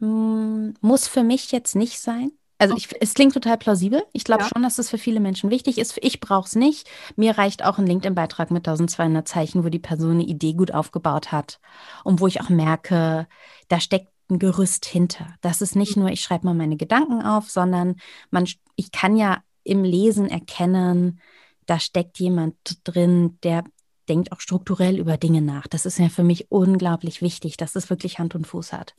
Hm, 0.00 0.74
muss 0.80 1.08
für 1.08 1.22
mich 1.22 1.52
jetzt 1.52 1.74
nicht 1.74 2.00
sein. 2.00 2.32
Also 2.58 2.74
ich, 2.76 2.88
es 3.00 3.14
klingt 3.14 3.34
total 3.34 3.58
plausibel. 3.58 4.02
Ich 4.12 4.24
glaube 4.24 4.42
ja. 4.42 4.48
schon, 4.48 4.62
dass 4.62 4.76
das 4.76 4.88
für 4.88 4.98
viele 4.98 5.20
Menschen 5.20 5.50
wichtig 5.50 5.78
ist. 5.78 5.98
Ich 6.00 6.20
brauche 6.20 6.46
es 6.46 6.54
nicht. 6.54 6.88
Mir 7.16 7.36
reicht 7.36 7.64
auch 7.64 7.78
ein 7.78 7.86
LinkedIn-Beitrag 7.86 8.50
mit 8.50 8.66
1200 8.66 9.28
Zeichen, 9.28 9.64
wo 9.64 9.68
die 9.68 9.78
Person 9.78 10.12
eine 10.12 10.24
Idee 10.24 10.54
gut 10.54 10.72
aufgebaut 10.72 11.32
hat 11.32 11.60
und 12.02 12.20
wo 12.20 12.26
ich 12.26 12.40
auch 12.40 12.48
merke, 12.48 13.26
da 13.68 13.80
steckt 13.80 14.08
ein 14.30 14.38
Gerüst 14.38 14.86
hinter. 14.86 15.34
Das 15.40 15.60
ist 15.60 15.76
nicht 15.76 15.96
mhm. 15.96 16.04
nur, 16.04 16.12
ich 16.12 16.22
schreibe 16.22 16.46
mal 16.46 16.54
meine 16.54 16.76
Gedanken 16.76 17.22
auf, 17.22 17.50
sondern 17.50 17.96
man, 18.30 18.48
ich 18.74 18.90
kann 18.90 19.16
ja 19.16 19.42
im 19.62 19.84
Lesen 19.84 20.28
erkennen, 20.28 21.20
da 21.66 21.78
steckt 21.78 22.18
jemand 22.18 22.56
drin, 22.84 23.38
der 23.42 23.64
denkt 24.08 24.32
auch 24.32 24.40
strukturell 24.40 24.98
über 24.98 25.16
Dinge 25.16 25.42
nach. 25.42 25.66
Das 25.66 25.84
ist 25.84 25.98
ja 25.98 26.08
für 26.08 26.22
mich 26.22 26.50
unglaublich 26.50 27.22
wichtig, 27.22 27.56
dass 27.56 27.74
es 27.74 27.90
wirklich 27.90 28.18
Hand 28.18 28.34
und 28.34 28.46
Fuß 28.46 28.72
hat. 28.72 28.94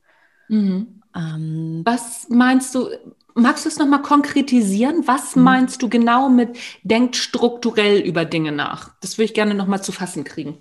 Mhm. 0.47 1.01
Ähm, 1.15 1.81
Was 1.83 2.27
meinst 2.29 2.75
du, 2.75 2.89
magst 3.35 3.65
du 3.65 3.69
es 3.69 3.77
nochmal 3.77 4.01
konkretisieren? 4.01 5.07
Was 5.07 5.35
mhm. 5.35 5.43
meinst 5.43 5.81
du 5.81 5.89
genau 5.89 6.29
mit 6.29 6.57
denkt 6.83 7.15
strukturell 7.15 7.99
über 7.99 8.25
Dinge 8.25 8.51
nach? 8.51 8.95
Das 9.01 9.17
würde 9.17 9.25
ich 9.25 9.33
gerne 9.33 9.53
nochmal 9.53 9.83
zu 9.83 9.91
fassen 9.91 10.23
kriegen. 10.23 10.57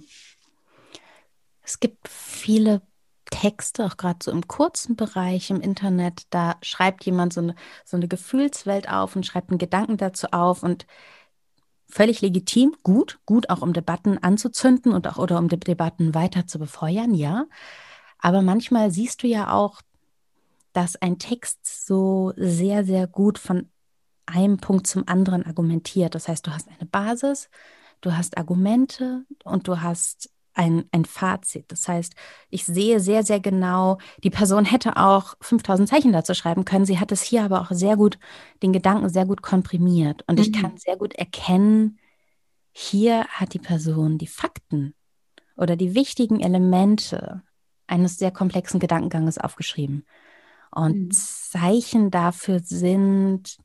Es 1.62 1.80
gibt 1.80 2.08
viele 2.08 2.82
Texte, 3.30 3.84
auch 3.84 3.96
gerade 3.96 4.18
so 4.22 4.30
im 4.30 4.46
kurzen 4.46 4.94
Bereich 4.94 5.50
im 5.50 5.60
Internet, 5.60 6.22
da 6.30 6.56
schreibt 6.62 7.04
jemand 7.04 7.32
so 7.32 7.40
eine, 7.40 7.54
so 7.84 7.96
eine 7.96 8.06
Gefühlswelt 8.08 8.88
auf 8.88 9.16
und 9.16 9.26
schreibt 9.26 9.50
einen 9.50 9.58
Gedanken 9.58 9.96
dazu 9.96 10.28
auf 10.30 10.62
und 10.62 10.86
völlig 11.88 12.20
legitim, 12.20 12.76
gut, 12.82 13.18
gut 13.26 13.50
auch 13.50 13.62
um 13.62 13.72
Debatten 13.72 14.18
anzuzünden 14.18 14.92
und 14.92 15.08
auch 15.08 15.18
oder 15.18 15.38
um 15.38 15.48
Debatten 15.48 16.14
weiter 16.14 16.46
zu 16.46 16.58
befeuern, 16.58 17.14
ja. 17.14 17.46
Aber 18.18 18.42
manchmal 18.42 18.90
siehst 18.90 19.22
du 19.22 19.26
ja 19.26 19.52
auch, 19.52 19.82
dass 20.72 20.96
ein 20.96 21.18
Text 21.18 21.86
so 21.86 22.32
sehr, 22.36 22.84
sehr 22.84 23.06
gut 23.06 23.38
von 23.38 23.68
einem 24.26 24.58
Punkt 24.58 24.86
zum 24.86 25.06
anderen 25.06 25.46
argumentiert. 25.46 26.14
Das 26.14 26.28
heißt, 26.28 26.46
du 26.46 26.52
hast 26.52 26.68
eine 26.68 26.86
Basis, 26.86 27.48
du 28.00 28.16
hast 28.16 28.36
Argumente 28.36 29.24
und 29.44 29.68
du 29.68 29.80
hast 29.80 30.30
ein, 30.56 30.84
ein 30.90 31.04
Fazit. 31.04 31.70
Das 31.70 31.86
heißt, 31.86 32.14
ich 32.50 32.64
sehe 32.64 32.98
sehr, 32.98 33.22
sehr 33.22 33.40
genau, 33.40 33.98
die 34.24 34.30
Person 34.30 34.64
hätte 34.64 34.96
auch 34.96 35.34
5000 35.40 35.88
Zeichen 35.88 36.12
dazu 36.12 36.34
schreiben 36.34 36.64
können. 36.64 36.86
Sie 36.86 36.98
hat 36.98 37.12
es 37.12 37.22
hier 37.22 37.44
aber 37.44 37.60
auch 37.60 37.70
sehr 37.70 37.96
gut, 37.96 38.18
den 38.62 38.72
Gedanken 38.72 39.08
sehr 39.08 39.26
gut 39.26 39.42
komprimiert. 39.42 40.24
Und 40.26 40.36
mhm. 40.36 40.42
ich 40.42 40.52
kann 40.52 40.76
sehr 40.76 40.96
gut 40.96 41.14
erkennen, 41.14 41.98
hier 42.72 43.24
hat 43.28 43.54
die 43.54 43.58
Person 43.58 44.18
die 44.18 44.26
Fakten 44.26 44.94
oder 45.56 45.76
die 45.76 45.94
wichtigen 45.94 46.40
Elemente 46.40 47.42
eines 47.86 48.18
sehr 48.18 48.30
komplexen 48.30 48.80
Gedankenganges 48.80 49.38
aufgeschrieben. 49.38 50.06
Und 50.70 51.06
mhm. 51.06 51.10
Zeichen 51.12 52.10
dafür 52.10 52.60
sind, 52.60 53.58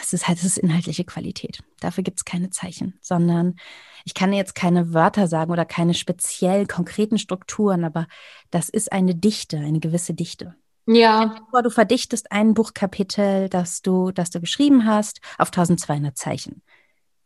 es 0.00 0.12
ist 0.12 0.28
halt 0.28 0.38
das 0.38 0.44
ist 0.44 0.58
inhaltliche 0.58 1.04
Qualität. 1.04 1.60
Dafür 1.80 2.04
gibt 2.04 2.18
es 2.18 2.24
keine 2.24 2.50
Zeichen, 2.50 2.98
sondern 3.00 3.56
ich 4.04 4.14
kann 4.14 4.32
jetzt 4.32 4.54
keine 4.54 4.92
Wörter 4.92 5.26
sagen 5.28 5.50
oder 5.50 5.64
keine 5.64 5.94
speziell 5.94 6.66
konkreten 6.66 7.18
Strukturen, 7.18 7.84
aber 7.84 8.06
das 8.50 8.68
ist 8.68 8.92
eine 8.92 9.14
Dichte, 9.14 9.58
eine 9.58 9.80
gewisse 9.80 10.14
Dichte. 10.14 10.54
Ja. 10.86 11.36
Du 11.62 11.70
verdichtest 11.70 12.30
ein 12.30 12.54
Buchkapitel, 12.54 13.48
das 13.48 13.82
du, 13.82 14.12
das 14.12 14.30
du 14.30 14.40
geschrieben 14.40 14.86
hast, 14.86 15.20
auf 15.38 15.48
1200 15.48 16.16
Zeichen. 16.16 16.62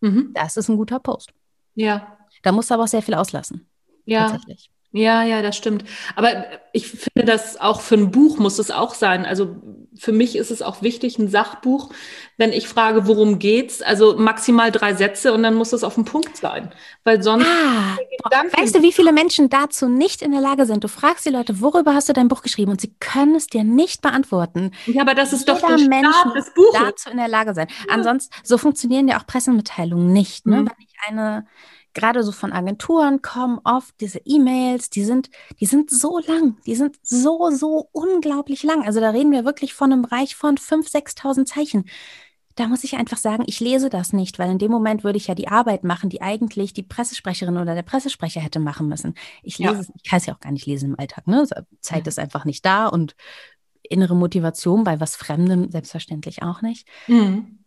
Mhm. 0.01 0.31
Das 0.35 0.57
ist 0.57 0.69
ein 0.69 0.77
guter 0.77 0.99
Post. 0.99 1.33
Ja. 1.75 2.17
Da 2.43 2.53
musst 2.53 2.71
du 2.71 2.75
aber 2.75 2.85
auch 2.85 2.89
sehr 2.89 3.03
viel 3.03 3.15
auslassen. 3.15 3.69
Ja. 4.07 4.31
Tatsächlich. 4.31 4.71
Ja, 4.93 5.23
ja, 5.23 5.41
das 5.41 5.57
stimmt. 5.57 5.85
Aber 6.17 6.47
ich 6.73 6.89
finde, 6.89 7.25
dass 7.25 7.61
auch 7.61 7.81
für 7.81 7.95
ein 7.95 8.11
Buch 8.11 8.39
muss 8.39 8.59
es 8.59 8.73
auch 8.73 8.95
sein. 8.95 9.25
Also 9.25 9.57
für 9.97 10.11
mich 10.11 10.35
ist 10.35 10.51
es 10.51 10.63
auch 10.63 10.83
wichtig, 10.83 11.19
ein 11.19 11.29
Sachbuch, 11.29 11.91
wenn 12.39 12.53
ich 12.53 12.67
frage, 12.67 13.07
worum 13.07 13.39
geht's, 13.39 13.83
also 13.83 14.17
maximal 14.17 14.73
drei 14.73 14.95
Sätze 14.95 15.33
und 15.33 15.45
dann 15.45 15.55
muss 15.55 15.73
es 15.73 15.85
auf 15.85 15.95
den 15.95 16.05
Punkt 16.05 16.37
sein. 16.37 16.73
Weil 17.05 17.23
sonst. 17.23 17.47
Ah, 17.47 17.99
weißt 18.59 18.75
du, 18.75 18.83
wie 18.83 18.93
viele 18.93 19.13
Menschen 19.13 19.49
dazu 19.49 19.89
nicht 19.89 20.23
in 20.23 20.33
der 20.33 20.41
Lage 20.41 20.67
sind? 20.67 20.83
Du 20.83 20.89
fragst 20.89 21.25
die 21.25 21.31
Leute, 21.31 21.61
worüber 21.61 21.95
hast 21.95 22.09
du 22.09 22.13
dein 22.13 22.27
Buch 22.29 22.43
geschrieben? 22.43 22.73
Und 22.73 22.81
sie 22.81 22.95
können 22.99 23.37
es 23.37 23.47
dir 23.47 23.63
nicht 23.63 24.03
beantworten. 24.03 24.73
Ja, 24.87 25.03
aber 25.03 25.15
das 25.15 25.33
ist 25.33 25.47
Jeder 25.47 25.61
doch 25.61 25.69
der 25.69 25.89
Mensch 25.89 26.17
des 26.35 26.53
Buches. 26.55 26.81
dazu 26.81 27.11
in 27.11 27.19
der 27.19 27.29
Lage 27.29 27.55
sein. 27.55 27.69
Ja. 27.87 27.95
Ansonsten, 27.95 28.35
so 28.43 28.59
funktionieren 28.59 29.07
ja 29.07 29.21
auch 29.21 29.27
Pressemitteilungen 29.27 30.13
nicht. 30.13 30.47
Ne? 30.47 30.63
Mhm. 30.63 30.67
Wenn 30.67 30.87
ich 30.87 30.97
eine 31.07 31.47
gerade 31.95 32.23
so 32.23 32.33
von 32.33 32.53
Agenturen 32.53 33.23
kommen 33.23 33.61
oft 33.65 33.95
diese 34.01 34.21
E-Mails, 34.25 34.91
die 34.91 35.05
sind, 35.05 35.31
die 35.59 35.67
sind 35.67 35.91
so 35.91 36.19
lang, 36.19 36.57
die 36.67 36.75
sind 36.75 36.97
so, 37.03 37.51
so 37.51 37.89
unglaublich 37.93 38.63
lang. 38.63 38.85
Also 38.85 39.01
da 39.01 39.11
reden 39.11 39.33
wir 39.33 39.45
wirklich 39.45 39.75
von 39.75 39.93
einem 39.93 40.03
Bereich 40.03 40.37
von 40.37 40.57
5.000, 40.57 41.17
6.000 41.17 41.45
Zeichen. 41.47 41.85
Da 42.57 42.67
muss 42.67 42.85
ich 42.85 42.97
einfach 42.97 43.17
sagen, 43.17 43.45
ich 43.47 43.61
lese 43.61 43.91
das 43.91 44.13
nicht, 44.13 44.39
weil 44.39 44.51
in 44.51 44.59
dem 44.59 44.71
Moment 44.71 45.05
würde 45.05 45.17
ich 45.17 45.29
ja 45.29 45.35
die 45.35 45.49
Arbeit 45.49 45.85
machen, 45.85 46.11
die 46.11 46.21
eigentlich 46.21 46.73
die 46.73 46.83
Pressesprecherin 46.83 47.57
oder 47.57 47.75
der 47.75 47.83
Pressesprecher 47.83 48.41
hätte 48.41 48.61
machen 48.61 48.89
müssen. 48.89 49.15
Ich 49.43 49.59
lese 49.59 49.73
ja. 49.75 49.95
ich 49.95 50.09
kann 50.09 50.19
es 50.19 50.27
ja 50.27 50.35
auch 50.35 50.41
gar 50.41 50.53
nicht 50.53 50.67
lesen 50.67 50.91
im 50.91 50.99
Alltag. 50.99 51.27
Ne? 51.27 51.47
Zeit 51.81 52.07
ist 52.07 52.19
einfach 52.19 52.45
nicht 52.45 52.65
da 52.67 52.87
und 52.87 53.15
innere 53.83 54.15
Motivation 54.15 54.85
bei 54.85 55.01
was 55.01 55.17
Fremdem 55.17 55.71
selbstverständlich 55.71 56.43
auch 56.43 56.61
nicht. 56.61 56.87
Mhm 57.07 57.60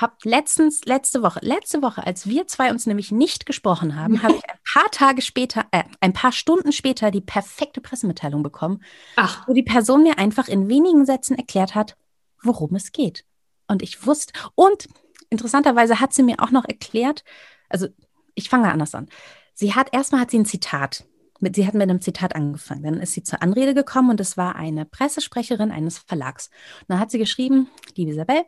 habe 0.00 0.14
letztens, 0.24 0.84
letzte 0.84 1.22
Woche, 1.22 1.40
letzte 1.42 1.82
Woche, 1.82 2.06
als 2.06 2.26
wir 2.26 2.46
zwei 2.46 2.70
uns 2.70 2.86
nämlich 2.86 3.12
nicht 3.12 3.46
gesprochen 3.46 3.96
haben, 3.96 4.22
habe 4.22 4.34
ich 4.34 4.44
ein 4.48 4.58
paar 4.72 4.90
Tage 4.90 5.22
später, 5.22 5.66
äh, 5.70 5.84
ein 6.00 6.12
paar 6.12 6.32
Stunden 6.32 6.72
später 6.72 7.10
die 7.10 7.20
perfekte 7.20 7.80
Pressemitteilung 7.80 8.42
bekommen, 8.42 8.82
Ach. 9.16 9.46
wo 9.46 9.52
die 9.52 9.62
Person 9.62 10.02
mir 10.02 10.18
einfach 10.18 10.48
in 10.48 10.68
wenigen 10.68 11.06
Sätzen 11.06 11.36
erklärt 11.36 11.74
hat, 11.74 11.96
worum 12.42 12.74
es 12.74 12.92
geht. 12.92 13.24
Und 13.68 13.82
ich 13.82 14.06
wusste, 14.06 14.32
und 14.54 14.88
interessanterweise 15.30 16.00
hat 16.00 16.12
sie 16.12 16.22
mir 16.22 16.40
auch 16.40 16.50
noch 16.50 16.64
erklärt, 16.64 17.24
also 17.68 17.88
ich 18.34 18.48
fange 18.48 18.70
anders 18.70 18.94
an. 18.94 19.08
Sie 19.54 19.74
hat, 19.74 19.88
erstmal 19.92 20.20
hat 20.20 20.30
sie 20.30 20.38
ein 20.38 20.44
Zitat. 20.44 21.04
Mit, 21.40 21.54
sie 21.54 21.66
hat 21.66 21.74
mit 21.74 21.82
einem 21.82 22.00
Zitat 22.00 22.34
angefangen. 22.34 22.82
Dann 22.82 23.00
ist 23.00 23.12
sie 23.12 23.22
zur 23.22 23.42
Anrede 23.42 23.74
gekommen 23.74 24.10
und 24.10 24.20
es 24.20 24.36
war 24.36 24.56
eine 24.56 24.84
Pressesprecherin 24.84 25.70
eines 25.70 25.98
Verlags. 25.98 26.48
Und 26.80 26.90
dann 26.90 27.00
hat 27.00 27.10
sie 27.10 27.18
geschrieben, 27.18 27.68
liebe 27.94 28.10
Isabel, 28.10 28.44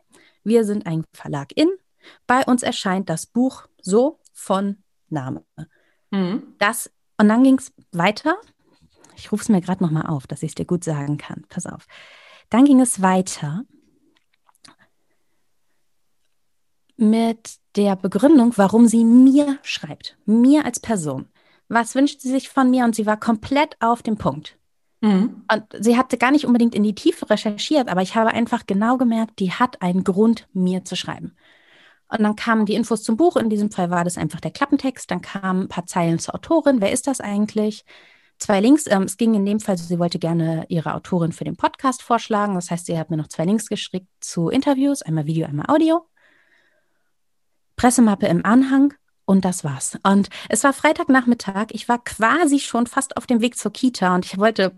wir 0.49 0.65
sind 0.65 0.85
ein 0.85 1.05
Verlag 1.13 1.55
in. 1.55 1.69
Bei 2.27 2.43
uns 2.43 2.63
erscheint 2.63 3.09
das 3.09 3.25
Buch 3.25 3.67
so 3.81 4.19
von 4.33 4.83
Name. 5.07 5.45
Mhm. 6.11 6.55
Das, 6.57 6.91
und 7.17 7.29
dann 7.29 7.43
ging 7.43 7.57
es 7.57 7.71
weiter. 7.91 8.35
Ich 9.15 9.31
rufe 9.31 9.43
es 9.43 9.49
mir 9.49 9.61
gerade 9.61 9.83
nochmal 9.83 10.07
auf, 10.07 10.27
dass 10.27 10.43
ich 10.43 10.49
es 10.49 10.55
dir 10.55 10.65
gut 10.65 10.83
sagen 10.83 11.17
kann. 11.17 11.45
Pass 11.47 11.65
auf. 11.65 11.87
Dann 12.49 12.65
ging 12.65 12.81
es 12.81 13.01
weiter 13.01 13.63
mit 16.97 17.57
der 17.75 17.95
Begründung, 17.95 18.53
warum 18.57 18.87
sie 18.87 19.05
mir 19.05 19.59
schreibt. 19.61 20.17
Mir 20.25 20.65
als 20.65 20.79
Person. 20.79 21.29
Was 21.69 21.95
wünscht 21.95 22.19
sie 22.19 22.29
sich 22.29 22.49
von 22.49 22.69
mir? 22.69 22.83
Und 22.83 22.95
sie 22.95 23.05
war 23.05 23.19
komplett 23.19 23.77
auf 23.79 24.01
dem 24.01 24.17
Punkt. 24.17 24.58
Mhm. 25.01 25.45
Und 25.51 25.63
sie 25.79 25.97
hatte 25.97 26.17
gar 26.17 26.31
nicht 26.31 26.45
unbedingt 26.45 26.75
in 26.75 26.83
die 26.83 26.95
Tiefe 26.95 27.29
recherchiert, 27.29 27.87
aber 27.87 28.01
ich 28.01 28.15
habe 28.15 28.31
einfach 28.31 28.65
genau 28.65 28.97
gemerkt, 28.97 29.39
die 29.39 29.51
hat 29.51 29.81
einen 29.81 30.03
Grund, 30.03 30.47
mir 30.53 30.83
zu 30.83 30.95
schreiben. 30.95 31.35
Und 32.09 32.23
dann 32.23 32.35
kamen 32.35 32.65
die 32.65 32.73
Infos 32.73 33.03
zum 33.03 33.17
Buch. 33.17 33.37
In 33.37 33.49
diesem 33.49 33.71
Fall 33.71 33.91
war 33.91 34.03
das 34.03 34.17
einfach 34.17 34.39
der 34.39 34.51
Klappentext. 34.51 35.09
Dann 35.11 35.21
kamen 35.21 35.63
ein 35.63 35.67
paar 35.67 35.85
Zeilen 35.85 36.17
zur 36.17 36.33
Autorin. 36.35 36.81
Wer 36.81 36.91
ist 36.91 37.05
das 37.05 37.21
eigentlich? 37.21 37.85
Zwei 38.39 38.61
Links. 38.61 38.87
Ähm, 38.87 39.03
es 39.03 39.17
ging 39.17 39.35
in 39.35 39.45
dem 39.45 39.59
Fall, 39.59 39.77
sie 39.77 39.99
wollte 39.99 40.17
gerne 40.17 40.65
ihre 40.69 40.95
Autorin 40.95 41.33
für 41.33 41.43
den 41.43 41.55
Podcast 41.55 42.01
vorschlagen. 42.01 42.55
Das 42.55 42.71
heißt, 42.71 42.87
sie 42.87 42.97
hat 42.97 43.11
mir 43.11 43.17
noch 43.17 43.27
zwei 43.27 43.45
Links 43.45 43.67
geschickt 43.67 44.07
zu 44.21 44.49
Interviews, 44.49 45.03
einmal 45.03 45.27
Video, 45.27 45.45
einmal 45.45 45.67
Audio. 45.67 46.07
Pressemappe 47.75 48.27
im 48.27 48.43
Anhang 48.43 48.93
und 49.29 49.45
das 49.45 49.63
war's. 49.63 49.95
Und 50.01 50.29
es 50.49 50.63
war 50.63 50.73
Freitagnachmittag. 50.73 51.67
Ich 51.69 51.87
war 51.87 52.03
quasi 52.03 52.57
schon 52.57 52.87
fast 52.87 53.15
auf 53.15 53.27
dem 53.27 53.41
Weg 53.41 53.57
zur 53.57 53.71
Kita 53.71 54.15
und 54.15 54.25
ich 54.25 54.39
wollte, 54.39 54.75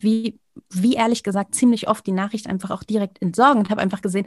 wie, 0.00 0.40
wie 0.68 0.94
ehrlich 0.94 1.22
gesagt, 1.22 1.54
ziemlich 1.54 1.86
oft 1.86 2.04
die 2.04 2.12
Nachricht 2.12 2.48
einfach 2.48 2.72
auch 2.72 2.82
direkt 2.82 3.22
entsorgen 3.22 3.60
und 3.60 3.70
habe 3.70 3.80
einfach 3.80 4.02
gesehen, 4.02 4.26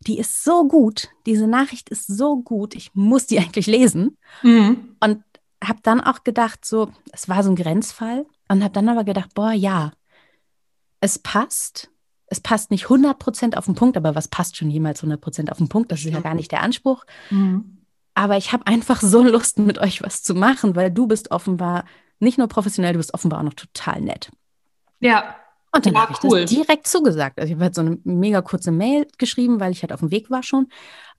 die 0.00 0.18
ist 0.18 0.42
so 0.42 0.66
gut. 0.66 1.10
Diese 1.26 1.46
Nachricht 1.46 1.90
ist 1.90 2.08
so 2.08 2.42
gut. 2.42 2.74
Ich 2.74 2.92
muss 2.92 3.26
die 3.26 3.38
eigentlich 3.38 3.68
lesen. 3.68 4.18
Mhm. 4.42 4.96
Und 4.98 5.22
habe 5.62 5.78
dann 5.84 6.00
auch 6.00 6.24
gedacht, 6.24 6.64
so, 6.64 6.90
es 7.12 7.28
war 7.28 7.44
so 7.44 7.50
ein 7.50 7.56
Grenzfall 7.56 8.26
und 8.48 8.64
habe 8.64 8.72
dann 8.72 8.88
aber 8.88 9.04
gedacht, 9.04 9.32
boah, 9.34 9.52
ja, 9.52 9.92
es 11.00 11.20
passt. 11.20 11.88
Es 12.26 12.40
passt 12.40 12.72
nicht 12.72 12.86
100% 12.86 13.56
auf 13.56 13.66
den 13.66 13.76
Punkt, 13.76 13.96
aber 13.96 14.16
was 14.16 14.26
passt 14.26 14.56
schon 14.56 14.70
jemals 14.70 15.04
100% 15.04 15.52
auf 15.52 15.58
den 15.58 15.68
Punkt? 15.68 15.92
Das 15.92 16.00
ist 16.00 16.12
ja 16.12 16.18
gar 16.18 16.34
nicht 16.34 16.50
der 16.50 16.62
Anspruch. 16.62 17.04
Mhm. 17.30 17.75
Aber 18.16 18.38
ich 18.38 18.52
habe 18.52 18.66
einfach 18.66 19.02
so 19.02 19.22
Lust, 19.22 19.58
mit 19.58 19.78
euch 19.78 20.02
was 20.02 20.22
zu 20.22 20.34
machen, 20.34 20.74
weil 20.74 20.90
du 20.90 21.06
bist 21.06 21.30
offenbar 21.30 21.84
nicht 22.18 22.38
nur 22.38 22.48
professionell, 22.48 22.94
du 22.94 22.98
bist 22.98 23.12
offenbar 23.12 23.40
auch 23.40 23.44
noch 23.44 23.54
total 23.54 24.00
nett. 24.00 24.30
Ja. 25.00 25.36
Und 25.70 25.84
dann 25.84 25.92
ja, 25.92 26.00
habe 26.00 26.12
ich 26.12 26.24
cool. 26.24 26.40
das 26.40 26.50
direkt 26.50 26.86
zugesagt. 26.88 27.38
Also 27.38 27.48
ich 27.48 27.56
habe 27.56 27.64
halt 27.64 27.74
so 27.74 27.82
eine 27.82 27.98
mega 28.04 28.40
kurze 28.40 28.72
Mail 28.72 29.06
geschrieben, 29.18 29.60
weil 29.60 29.72
ich 29.72 29.82
halt 29.82 29.92
auf 29.92 30.00
dem 30.00 30.10
Weg 30.10 30.30
war 30.30 30.42
schon. 30.42 30.68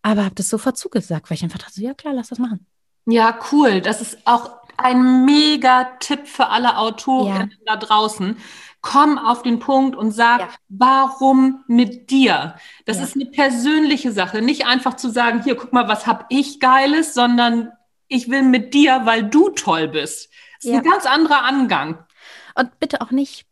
Aber 0.01 0.25
habe 0.25 0.33
das 0.33 0.49
sofort 0.49 0.75
zugesagt, 0.75 1.29
weil 1.29 1.35
ich 1.35 1.43
einfach 1.43 1.59
dachte, 1.59 1.79
ja 1.79 1.93
klar, 1.93 2.15
lass 2.15 2.29
das 2.29 2.39
machen. 2.39 2.65
Ja, 3.05 3.37
cool. 3.51 3.79
Das 3.81 4.01
ist 4.01 4.17
auch 4.25 4.57
ein 4.77 5.25
mega 5.25 5.85
Tipp 5.99 6.27
für 6.27 6.47
alle 6.47 6.77
Autoren 6.77 7.51
ja. 7.65 7.75
da 7.75 7.75
draußen 7.77 8.37
komm 8.81 9.17
auf 9.17 9.41
den 9.41 9.59
Punkt 9.59 9.95
und 9.95 10.11
sag, 10.11 10.39
ja. 10.39 10.49
warum 10.69 11.63
mit 11.67 12.09
dir? 12.09 12.55
Das 12.85 12.97
ja. 12.97 13.03
ist 13.03 13.15
eine 13.15 13.25
persönliche 13.25 14.11
Sache. 14.13 14.41
Nicht 14.41 14.65
einfach 14.65 14.95
zu 14.95 15.09
sagen, 15.09 15.43
hier, 15.43 15.55
guck 15.55 15.73
mal, 15.73 15.87
was 15.89 16.07
hab 16.07 16.25
ich 16.29 16.59
Geiles, 16.59 17.13
sondern 17.13 17.71
ich 18.07 18.29
will 18.29 18.43
mit 18.43 18.73
dir, 18.73 19.01
weil 19.03 19.23
du 19.23 19.49
toll 19.49 19.89
bist. 19.89 20.29
Das 20.57 20.65
ist 20.65 20.71
ja. 20.71 20.77
ein 20.77 20.83
ganz 20.83 21.05
anderer 21.05 21.43
Angang. 21.43 21.99
Und 22.55 22.79
bitte 22.79 23.01
auch 23.01 23.11
nicht, 23.11 23.45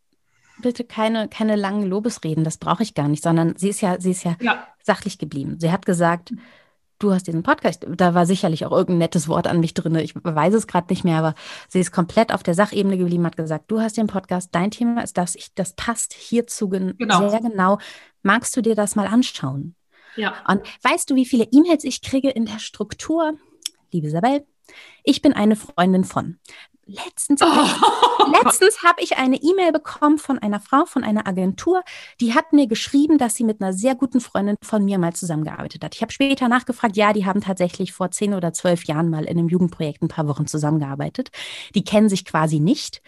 bitte 0.58 0.84
keine, 0.84 1.28
keine 1.28 1.56
langen 1.56 1.86
Lobesreden, 1.86 2.42
das 2.42 2.56
brauche 2.56 2.82
ich 2.82 2.94
gar 2.94 3.08
nicht, 3.08 3.22
sondern 3.22 3.56
sie 3.56 3.68
ist 3.68 3.82
ja, 3.82 4.00
sie 4.00 4.12
ist 4.12 4.24
ja, 4.24 4.36
sachlich 4.82 5.18
geblieben. 5.18 5.58
Sie 5.60 5.70
hat 5.70 5.84
gesagt, 5.84 6.32
du 6.98 7.12
hast 7.12 7.26
diesen 7.26 7.42
Podcast, 7.42 7.86
da 7.88 8.14
war 8.14 8.26
sicherlich 8.26 8.64
auch 8.64 8.72
irgendein 8.72 8.98
nettes 8.98 9.28
Wort 9.28 9.46
an 9.46 9.60
mich 9.60 9.74
drin. 9.74 9.94
Ich 9.96 10.14
weiß 10.14 10.54
es 10.54 10.66
gerade 10.66 10.86
nicht 10.90 11.04
mehr, 11.04 11.18
aber 11.18 11.34
sie 11.68 11.80
ist 11.80 11.92
komplett 11.92 12.32
auf 12.32 12.42
der 12.42 12.54
Sachebene 12.54 12.96
geblieben, 12.96 13.26
hat 13.26 13.36
gesagt, 13.36 13.70
du 13.70 13.80
hast 13.80 13.96
den 13.96 14.06
Podcast, 14.06 14.50
dein 14.52 14.70
Thema 14.70 15.02
ist 15.02 15.18
das, 15.18 15.34
ich, 15.34 15.54
das 15.54 15.74
passt 15.74 16.12
hierzu 16.12 16.68
genau. 16.68 17.28
sehr 17.28 17.40
genau. 17.40 17.78
Magst 18.22 18.56
du 18.56 18.62
dir 18.62 18.74
das 18.74 18.96
mal 18.96 19.06
anschauen? 19.06 19.74
Ja. 20.16 20.34
Und 20.48 20.62
weißt 20.82 21.10
du, 21.10 21.14
wie 21.14 21.26
viele 21.26 21.44
E-Mails 21.50 21.84
ich 21.84 22.00
kriege 22.00 22.30
in 22.30 22.46
der 22.46 22.58
Struktur? 22.58 23.34
Liebe 23.92 24.06
Isabel, 24.06 24.46
ich 25.04 25.22
bin 25.22 25.32
eine 25.32 25.56
Freundin 25.56 26.04
von. 26.04 26.38
Letztens, 26.88 27.42
oh. 27.42 27.46
letztens 28.44 28.84
habe 28.84 29.02
ich 29.02 29.16
eine 29.18 29.36
E-Mail 29.42 29.72
bekommen 29.72 30.18
von 30.18 30.38
einer 30.38 30.60
Frau, 30.60 30.86
von 30.86 31.02
einer 31.02 31.26
Agentur, 31.26 31.82
die 32.20 32.32
hat 32.32 32.52
mir 32.52 32.68
geschrieben, 32.68 33.18
dass 33.18 33.34
sie 33.34 33.42
mit 33.42 33.60
einer 33.60 33.72
sehr 33.72 33.96
guten 33.96 34.20
Freundin 34.20 34.54
von 34.62 34.84
mir 34.84 34.98
mal 34.98 35.12
zusammengearbeitet 35.12 35.82
hat. 35.82 35.96
Ich 35.96 36.02
habe 36.02 36.12
später 36.12 36.48
nachgefragt, 36.48 36.96
ja, 36.96 37.12
die 37.12 37.26
haben 37.26 37.40
tatsächlich 37.40 37.92
vor 37.92 38.12
zehn 38.12 38.34
oder 38.34 38.52
zwölf 38.52 38.84
Jahren 38.84 39.10
mal 39.10 39.24
in 39.24 39.36
einem 39.36 39.48
Jugendprojekt 39.48 40.00
ein 40.00 40.08
paar 40.08 40.28
Wochen 40.28 40.46
zusammengearbeitet. 40.46 41.30
Die 41.74 41.82
kennen 41.82 42.08
sich 42.08 42.24
quasi 42.24 42.60
nicht. 42.60 43.02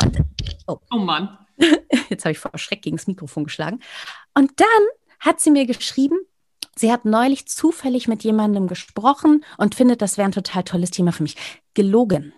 Und, 0.00 0.22
oh. 0.68 0.78
oh 0.92 0.98
Mann. 0.98 1.38
Jetzt 2.08 2.24
habe 2.24 2.32
ich 2.32 2.38
vor 2.38 2.52
Schreck 2.54 2.82
gegen 2.82 2.98
das 2.98 3.08
Mikrofon 3.08 3.44
geschlagen. 3.44 3.80
Und 4.34 4.52
dann 4.60 4.68
hat 5.18 5.40
sie 5.40 5.50
mir 5.50 5.66
geschrieben, 5.66 6.18
Sie 6.76 6.90
hat 6.90 7.04
neulich 7.04 7.46
zufällig 7.46 8.08
mit 8.08 8.22
jemandem 8.24 8.66
gesprochen 8.66 9.44
und 9.58 9.74
findet, 9.74 10.00
das 10.00 10.16
wäre 10.16 10.26
ein 10.26 10.32
total 10.32 10.62
tolles 10.62 10.90
Thema 10.90 11.12
für 11.12 11.24
mich. 11.24 11.36
Gelogen. 11.74 12.32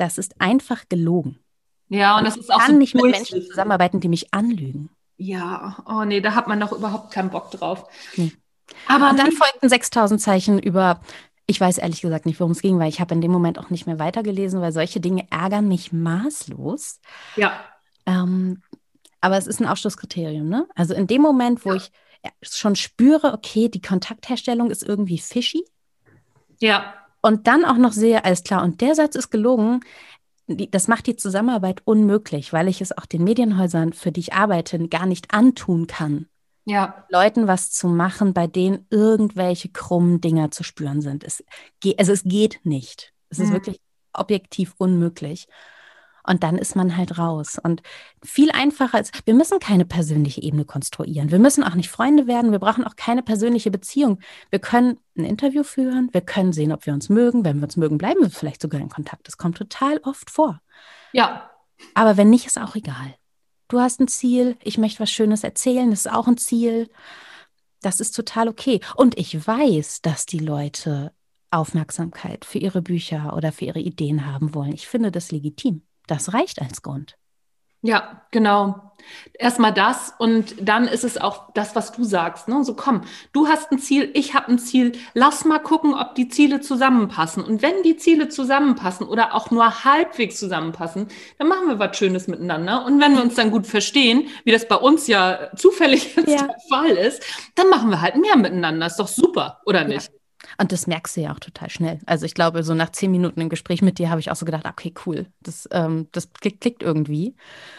Das 0.00 0.16
ist 0.16 0.40
einfach 0.40 0.88
gelogen. 0.88 1.38
Ja, 1.88 2.14
und, 2.14 2.20
und 2.20 2.24
das 2.26 2.38
ist 2.38 2.50
auch. 2.50 2.58
Ich 2.58 2.64
kann 2.64 2.72
so 2.72 2.78
nicht 2.78 2.94
mit 2.94 3.04
Menschen 3.04 3.42
zusammenarbeiten, 3.42 4.00
die 4.00 4.08
mich 4.08 4.32
anlügen. 4.32 4.88
Ja, 5.18 5.76
oh 5.86 6.04
nee, 6.04 6.22
da 6.22 6.34
hat 6.34 6.48
man 6.48 6.58
doch 6.58 6.72
überhaupt 6.72 7.12
keinen 7.12 7.28
Bock 7.28 7.50
drauf. 7.50 7.84
Nee. 8.16 8.32
Aber 8.86 9.10
und 9.10 9.18
dann 9.18 9.30
folgten 9.32 9.68
6000 9.68 10.18
Zeichen 10.18 10.58
über, 10.58 11.02
ich 11.46 11.60
weiß 11.60 11.76
ehrlich 11.76 12.00
gesagt 12.00 12.24
nicht, 12.24 12.40
worum 12.40 12.52
es 12.52 12.62
ging, 12.62 12.78
weil 12.78 12.88
ich 12.88 12.98
habe 12.98 13.12
in 13.12 13.20
dem 13.20 13.30
Moment 13.30 13.58
auch 13.58 13.68
nicht 13.68 13.86
mehr 13.86 13.98
weitergelesen, 13.98 14.62
weil 14.62 14.72
solche 14.72 15.00
Dinge 15.00 15.26
ärgern 15.30 15.68
mich 15.68 15.92
maßlos. 15.92 17.00
Ja. 17.36 17.60
Ähm, 18.06 18.62
aber 19.20 19.36
es 19.36 19.46
ist 19.46 19.60
ein 19.60 19.66
Ausschlusskriterium, 19.66 20.48
ne? 20.48 20.66
Also 20.74 20.94
in 20.94 21.08
dem 21.08 21.20
Moment, 21.20 21.66
wo 21.66 21.72
ja. 21.72 21.76
ich 21.76 21.92
schon 22.40 22.74
spüre, 22.74 23.34
okay, 23.34 23.68
die 23.68 23.82
Kontaktherstellung 23.82 24.70
ist 24.70 24.82
irgendwie 24.82 25.18
fishy. 25.18 25.62
Ja 26.58 26.94
und 27.22 27.46
dann 27.46 27.64
auch 27.64 27.76
noch 27.76 27.92
sehe, 27.92 28.24
alles 28.24 28.42
klar, 28.42 28.62
und 28.62 28.80
der 28.80 28.94
Satz 28.94 29.14
ist 29.14 29.30
gelogen, 29.30 29.80
das 30.46 30.88
macht 30.88 31.06
die 31.06 31.16
Zusammenarbeit 31.16 31.82
unmöglich, 31.84 32.52
weil 32.52 32.68
ich 32.68 32.80
es 32.80 32.96
auch 32.96 33.06
den 33.06 33.24
Medienhäusern, 33.24 33.92
für 33.92 34.10
die 34.10 34.20
ich 34.20 34.32
arbeite, 34.32 34.88
gar 34.88 35.06
nicht 35.06 35.32
antun 35.32 35.86
kann. 35.86 36.26
Ja. 36.64 37.04
Leuten 37.08 37.46
was 37.46 37.70
zu 37.70 37.88
machen, 37.88 38.34
bei 38.34 38.46
denen 38.46 38.86
irgendwelche 38.90 39.70
krummen 39.70 40.20
Dinger 40.20 40.50
zu 40.50 40.62
spüren 40.62 41.00
sind. 41.00 41.24
Es, 41.24 41.44
geht, 41.80 41.98
also 41.98 42.12
es 42.12 42.24
geht 42.24 42.60
nicht. 42.64 43.12
Es 43.28 43.38
ist 43.38 43.48
mhm. 43.48 43.54
wirklich 43.54 43.80
objektiv 44.12 44.74
unmöglich. 44.76 45.46
Und 46.30 46.44
dann 46.44 46.58
ist 46.58 46.76
man 46.76 46.96
halt 46.96 47.18
raus. 47.18 47.58
Und 47.60 47.82
viel 48.22 48.52
einfacher 48.52 49.00
ist, 49.00 49.26
wir 49.26 49.34
müssen 49.34 49.58
keine 49.58 49.84
persönliche 49.84 50.40
Ebene 50.40 50.64
konstruieren. 50.64 51.32
Wir 51.32 51.40
müssen 51.40 51.64
auch 51.64 51.74
nicht 51.74 51.90
Freunde 51.90 52.28
werden. 52.28 52.52
Wir 52.52 52.60
brauchen 52.60 52.84
auch 52.84 52.94
keine 52.94 53.24
persönliche 53.24 53.72
Beziehung. 53.72 54.20
Wir 54.48 54.60
können 54.60 55.00
ein 55.18 55.24
Interview 55.24 55.64
führen. 55.64 56.08
Wir 56.12 56.20
können 56.20 56.52
sehen, 56.52 56.70
ob 56.70 56.86
wir 56.86 56.92
uns 56.92 57.08
mögen. 57.08 57.44
Wenn 57.44 57.56
wir 57.56 57.64
uns 57.64 57.76
mögen, 57.76 57.98
bleiben 57.98 58.20
wir 58.20 58.30
vielleicht 58.30 58.62
sogar 58.62 58.80
in 58.80 58.88
Kontakt. 58.88 59.26
Das 59.26 59.38
kommt 59.38 59.56
total 59.56 59.98
oft 60.04 60.30
vor. 60.30 60.60
Ja. 61.12 61.50
Aber 61.94 62.16
wenn 62.16 62.30
nicht, 62.30 62.46
ist 62.46 62.60
auch 62.60 62.76
egal. 62.76 63.16
Du 63.66 63.80
hast 63.80 63.98
ein 63.98 64.06
Ziel. 64.06 64.56
Ich 64.62 64.78
möchte 64.78 65.00
was 65.00 65.10
Schönes 65.10 65.42
erzählen. 65.42 65.90
Das 65.90 66.06
ist 66.06 66.12
auch 66.12 66.28
ein 66.28 66.38
Ziel. 66.38 66.90
Das 67.82 67.98
ist 67.98 68.12
total 68.12 68.46
okay. 68.46 68.78
Und 68.94 69.18
ich 69.18 69.44
weiß, 69.44 70.00
dass 70.02 70.26
die 70.26 70.38
Leute 70.38 71.12
Aufmerksamkeit 71.50 72.44
für 72.44 72.58
ihre 72.58 72.82
Bücher 72.82 73.34
oder 73.36 73.50
für 73.50 73.64
ihre 73.64 73.80
Ideen 73.80 74.26
haben 74.26 74.54
wollen. 74.54 74.74
Ich 74.74 74.86
finde 74.86 75.10
das 75.10 75.32
legitim. 75.32 75.82
Das 76.10 76.34
reicht 76.34 76.60
als 76.60 76.82
Grund. 76.82 77.16
Ja, 77.82 78.26
genau. 78.32 78.92
Erstmal 79.38 79.72
das 79.72 80.12
und 80.18 80.54
dann 80.60 80.86
ist 80.86 81.04
es 81.04 81.16
auch 81.16 81.52
das, 81.54 81.74
was 81.74 81.92
du 81.92 82.04
sagst. 82.04 82.48
Ne? 82.48 82.62
So 82.64 82.74
komm, 82.74 83.02
du 83.32 83.46
hast 83.46 83.70
ein 83.70 83.78
Ziel, 83.78 84.10
ich 84.12 84.34
habe 84.34 84.48
ein 84.48 84.58
Ziel. 84.58 84.92
Lass 85.14 85.46
mal 85.46 85.60
gucken, 85.60 85.94
ob 85.94 86.14
die 86.16 86.28
Ziele 86.28 86.60
zusammenpassen. 86.60 87.42
Und 87.42 87.62
wenn 87.62 87.82
die 87.82 87.96
Ziele 87.96 88.28
zusammenpassen 88.28 89.06
oder 89.06 89.34
auch 89.34 89.50
nur 89.50 89.84
halbwegs 89.84 90.38
zusammenpassen, 90.38 91.06
dann 91.38 91.48
machen 91.48 91.68
wir 91.68 91.78
was 91.78 91.96
Schönes 91.96 92.26
miteinander. 92.26 92.84
Und 92.84 93.00
wenn 93.00 93.14
wir 93.14 93.22
uns 93.22 93.36
dann 93.36 93.50
gut 93.50 93.66
verstehen, 93.66 94.28
wie 94.44 94.52
das 94.52 94.68
bei 94.68 94.76
uns 94.76 95.06
ja 95.06 95.50
zufällig 95.56 96.14
ja. 96.16 96.24
der 96.24 96.56
Fall 96.68 96.90
ist, 96.90 97.22
dann 97.54 97.70
machen 97.70 97.88
wir 97.88 98.02
halt 98.02 98.16
mehr 98.16 98.36
miteinander. 98.36 98.86
Ist 98.86 98.98
doch 98.98 99.08
super, 99.08 99.60
oder 99.64 99.84
nicht? 99.84 100.12
Ja. 100.12 100.19
Und 100.58 100.72
das 100.72 100.86
merkst 100.86 101.16
du 101.16 101.20
ja 101.20 101.32
auch 101.32 101.38
total 101.38 101.70
schnell. 101.70 102.00
Also 102.06 102.26
ich 102.26 102.34
glaube, 102.34 102.62
so 102.62 102.74
nach 102.74 102.90
zehn 102.90 103.10
Minuten 103.10 103.40
im 103.40 103.48
Gespräch 103.48 103.82
mit 103.82 103.98
dir 103.98 104.10
habe 104.10 104.20
ich 104.20 104.30
auch 104.30 104.36
so 104.36 104.46
gedacht, 104.46 104.66
okay, 104.66 104.92
cool, 105.06 105.26
das, 105.40 105.68
ähm, 105.72 106.08
das 106.12 106.32
klickt, 106.32 106.60
klickt, 106.60 106.82
irgendwie. 106.82 107.34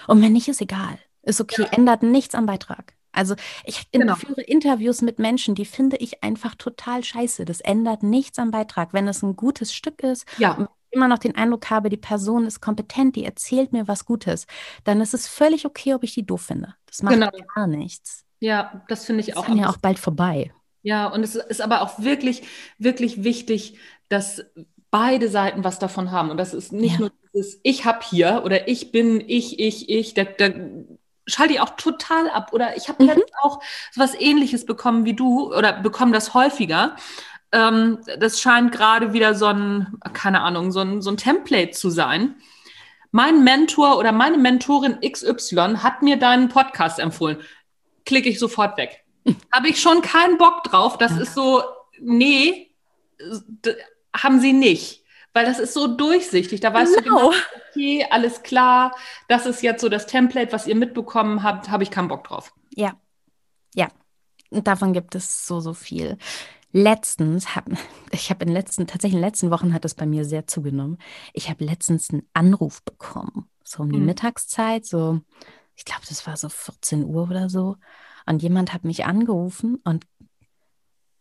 Und 0.08 0.22
wenn 0.22 0.34
nicht, 0.34 0.48
ist 0.48 0.62
egal. 0.62 0.98
Ist 1.24 1.42
okay, 1.42 1.64
ja. 1.64 1.78
ändert 1.78 2.04
nichts 2.04 2.36
am 2.36 2.46
Beitrag. 2.46 2.94
Also 3.12 3.36
ich 3.66 3.92
genau. 3.92 4.16
führe 4.16 4.42
Interviews 4.42 5.02
mit 5.02 5.20
Menschen, 5.20 5.56
die 5.56 5.66
finde 5.66 5.98
ich 5.98 6.24
einfach 6.24 6.56
total 6.56 7.04
scheiße. 7.04 7.46
Das 7.46 7.60
ändert 7.62 8.04
nichts 8.04 8.40
am 8.40 8.52
Beitrag. 8.52 8.94
Wenn 8.94 9.08
es 9.08 9.22
ein 9.22 9.36
gutes 9.36 9.74
Stück 9.74 10.02
ist 10.04 10.26
ja. 10.38 10.54
und 10.54 10.70
ich 10.90 10.96
immer 10.96 11.08
noch 11.08 11.20
den 11.20 11.36
Eindruck 11.36 11.70
habe, 11.70 11.90
die 11.90 11.98
Person 11.98 12.46
ist 12.46 12.62
kompetent, 12.62 13.16
die 13.16 13.26
erzählt 13.26 13.74
mir 13.74 13.88
was 13.88 14.06
Gutes, 14.06 14.46
dann 14.84 15.02
ist 15.02 15.14
es 15.14 15.28
völlig 15.28 15.66
okay, 15.66 15.94
ob 15.94 16.04
ich 16.04 16.14
die 16.14 16.26
doof 16.26 16.44
finde. 16.44 16.76
Das 16.86 17.04
macht 17.04 17.16
genau. 17.16 17.30
gar 17.56 17.68
nichts. 17.68 18.26
Ja, 18.40 18.84
das 18.88 19.06
finde 19.06 19.22
ich 19.22 19.28
das 19.28 19.38
auch. 19.38 19.48
Ist 19.48 19.56
ja 19.56 19.70
auch 19.70 19.78
bald 19.78 20.00
vorbei. 20.00 20.54
Ja, 20.84 21.08
und 21.08 21.24
es 21.24 21.36
ist 21.36 21.62
aber 21.62 21.82
auch 21.82 22.00
wirklich, 22.00 22.44
wirklich 22.78 23.24
wichtig, 23.24 23.78
dass 24.10 24.44
beide 24.90 25.30
Seiten 25.30 25.64
was 25.64 25.80
davon 25.80 26.12
haben. 26.12 26.30
Und 26.30 26.38
das 26.38 26.54
ist 26.54 26.72
nicht 26.72 26.94
ja. 26.94 27.00
nur 27.00 27.12
dieses 27.34 27.60
Ich 27.64 27.86
hab 27.86 28.04
hier 28.04 28.42
oder 28.44 28.68
ich 28.68 28.92
bin, 28.92 29.24
ich, 29.26 29.60
ich, 29.60 29.90
ich, 29.90 30.14
da, 30.14 30.24
da 30.24 30.50
schalte 31.28 31.54
ich 31.54 31.62
auch 31.62 31.76
total 31.78 32.30
ab. 32.30 32.52
Oder 32.54 32.76
ich 32.78 32.90
habe 32.90 33.04
mhm. 33.04 33.24
auch 33.42 33.62
was 33.96 34.20
ähnliches 34.20 34.66
bekommen 34.66 35.06
wie 35.06 35.16
du 35.16 35.54
oder 35.54 35.74
bekomme 35.74 36.12
das 36.12 36.34
häufiger. 36.34 36.96
Ähm, 37.52 38.00
das 38.20 38.42
scheint 38.42 38.72
gerade 38.72 39.14
wieder 39.14 39.36
so 39.36 39.46
ein, 39.46 39.98
keine 40.14 40.42
Ahnung, 40.42 40.72
so 40.72 40.82
ein, 40.82 41.02
so 41.02 41.12
ein 41.12 41.18
Template 41.18 41.72
zu 41.72 41.90
sein. 41.90 42.36
Mein 43.12 43.44
Mentor 43.44 43.98
oder 43.98 44.12
meine 44.14 44.38
Mentorin 44.38 45.00
XY 45.02 45.78
hat 45.78 46.02
mir 46.02 46.18
deinen 46.18 46.50
Podcast 46.50 46.98
empfohlen. 46.98 47.38
Klicke 48.06 48.30
ich 48.30 48.40
sofort 48.40 48.78
weg 48.78 49.01
habe 49.52 49.70
ich 49.70 49.80
schon 49.80 50.02
keinen 50.02 50.38
Bock 50.38 50.64
drauf. 50.64 50.98
Das 50.98 51.18
ist 51.18 51.34
so, 51.34 51.64
nee, 52.00 52.76
haben 54.16 54.40
sie 54.40 54.54
nicht. 54.54 55.02
Weil 55.34 55.46
das 55.46 55.60
ist 55.60 55.74
so 55.74 55.88
durchsichtig. 55.88 56.60
Da 56.60 56.74
weißt 56.74 57.04
genau. 57.04 57.04
du 57.04 57.30
genau, 57.30 57.44
okay, 57.70 58.06
alles 58.10 58.44
klar, 58.44 58.94
das 59.28 59.46
ist 59.46 59.62
jetzt 59.64 59.82
so 59.82 59.88
das 59.88 60.06
Template, 60.06 60.52
was 60.52 60.68
ihr 60.68 60.76
mitbekommen 60.76 61.44
habt, 61.44 61.70
habe 61.70 61.84
ich 61.84 61.92
keinen 61.92 62.10
Bock 62.10 62.26
drauf. 62.26 62.54
Ja, 62.74 62.94
ja. 63.74 63.88
Und 64.50 64.68
davon 64.68 64.92
gibt 64.92 65.16
es 65.16 65.48
so, 65.48 65.62
so 65.62 65.74
viel. 65.74 66.18
Letztens 66.74 67.56
habe 67.56 67.78
ich 68.12 68.30
habe 68.30 68.44
in 68.44 68.52
letzten 68.52 68.88
tatsächlich 68.88 69.14
in 69.14 69.22
den 69.22 69.30
letzten 69.30 69.52
Wochen 69.52 69.74
hat 69.74 69.86
es 69.86 69.94
bei 69.94 70.06
mir 70.06 70.26
sehr 70.26 70.48
zugenommen. 70.48 70.98
Ich 71.34 71.50
habe 71.50 71.64
letztens 71.64 72.10
einen 72.10 72.28
Anruf 72.34 72.84
bekommen, 72.84 73.50
so 73.64 73.84
um 73.84 73.92
die 73.92 74.00
mhm. 74.00 74.08
Mittagszeit, 74.08 74.86
so 74.86 75.22
ich 75.76 75.86
glaube, 75.86 76.02
das 76.10 76.28
war 76.28 76.38
so 76.38 76.50
14 76.50 77.06
Uhr 77.06 77.24
oder 77.24 77.50
so. 77.50 77.78
Und 78.26 78.42
jemand 78.42 78.74
hat 78.74 78.84
mich 78.84 79.06
angerufen 79.06 79.80
und 79.84 80.06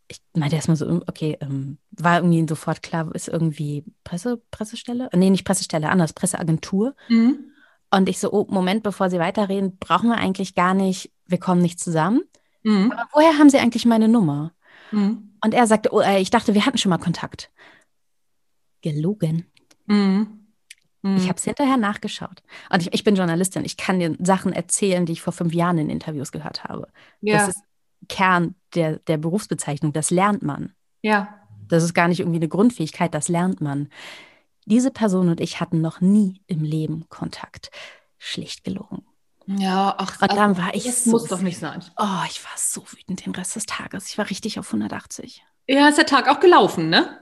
ich 0.09 0.21
meinte 0.35 0.57
erstmal 0.57 0.77
so, 0.77 1.03
okay, 1.07 1.39
ähm, 1.41 1.79
war 1.93 2.17
irgendwie 2.17 2.45
sofort 2.49 2.83
klar, 2.83 3.15
ist 3.15 3.29
irgendwie 3.29 3.85
Presse, 4.03 4.43
Pressestelle? 4.51 5.09
Nee, 5.15 5.31
nicht 5.31 5.45
Pressestelle, 5.45 5.89
anders, 5.89 6.13
Presseagentur. 6.13 6.97
Mhm. 7.09 7.53
Und 7.91 8.09
ich 8.09 8.19
so, 8.19 8.33
oh, 8.33 8.47
Moment, 8.49 8.83
bevor 8.83 9.09
Sie 9.09 9.19
weiterreden, 9.19 9.79
brauchen 9.79 10.09
wir 10.09 10.17
eigentlich 10.17 10.55
gar 10.55 10.75
nicht, 10.75 11.13
wir 11.27 11.39
kommen 11.39 11.63
nicht 11.63 11.79
zusammen. 11.79 12.23
Mhm. 12.65 12.93
Aber 12.93 13.09
woher 13.13 13.39
haben 13.39 13.51
Sie 13.51 13.59
eigentlich 13.59 13.87
meine 13.87 14.09
Nummer? 14.09 14.53
Mhm. 14.91 15.37
Und 15.45 15.55
er 15.55 15.67
sagte, 15.67 15.91
oh, 15.93 16.01
äh, 16.01 16.21
ich 16.21 16.31
dachte, 16.31 16.55
wir 16.55 16.67
hatten 16.67 16.79
schon 16.79 16.91
mal 16.91 16.99
Kontakt. 16.99 17.51
Gelogen. 18.83 19.47
Mhm. 19.87 20.40
Mhm. 21.03 21.17
Ich 21.17 21.25
habe 21.25 21.37
es 21.37 21.45
hinterher 21.45 21.77
nachgeschaut. 21.77 22.43
Und 22.71 22.83
ich, 22.83 22.93
ich, 22.93 23.05
bin 23.05 23.17
Journalistin. 23.17 23.65
Ich 23.65 23.77
kann 23.77 23.99
dir 23.99 24.17
Sachen 24.21 24.53
erzählen, 24.53 25.07
die 25.07 25.13
ich 25.13 25.23
vor 25.23 25.33
fünf 25.33 25.55
Jahren 25.55 25.79
in 25.79 25.91
Interviews 25.91 26.33
gehört 26.33 26.65
habe. 26.65 26.89
Ja. 27.21 27.39
Das 27.39 27.49
ist 27.49 27.63
Kern 28.09 28.55
der, 28.75 28.99
der 28.99 29.17
Berufsbezeichnung. 29.17 29.93
Das 29.93 30.11
lernt 30.11 30.43
man. 30.43 30.75
Ja. 31.03 31.41
Das 31.69 31.83
ist 31.83 31.95
gar 31.95 32.09
nicht 32.09 32.21
irgendwie 32.21 32.39
eine 32.39 32.49
Grundfähigkeit, 32.49 33.15
das 33.15 33.29
lernt 33.29 33.61
man. 33.61 33.89
Diese 34.67 34.91
Person 34.91 35.29
und 35.29 35.41
ich 35.41 35.61
hatten 35.61 35.81
noch 35.81 36.01
nie 36.01 36.43
im 36.47 36.63
Leben 36.63 37.07
Kontakt. 37.09 37.71
Schlicht 38.19 38.65
gelogen. 38.65 39.05
Ja, 39.47 39.95
ach, 39.99 40.21
und 40.21 40.33
dann 40.33 40.57
war 40.59 40.75
ich 40.75 40.85
das 40.85 41.05
so, 41.05 41.11
muss 41.11 41.25
doch 41.25 41.41
nicht 41.41 41.59
sein. 41.59 41.83
Oh, 41.97 42.25
ich 42.29 42.45
war 42.45 42.53
so 42.57 42.83
wütend 42.93 43.25
den 43.25 43.35
Rest 43.35 43.57
des 43.57 43.67
Tages. 43.67 44.09
Ich 44.09 44.19
war 44.19 44.29
richtig 44.29 44.59
auf 44.59 44.67
180. 44.67 45.43
Ja, 45.67 45.89
ist 45.89 45.99
der 45.99 46.07
Tag 46.07 46.29
auch 46.29 46.41
gelaufen, 46.41 46.91
ne? 46.91 47.19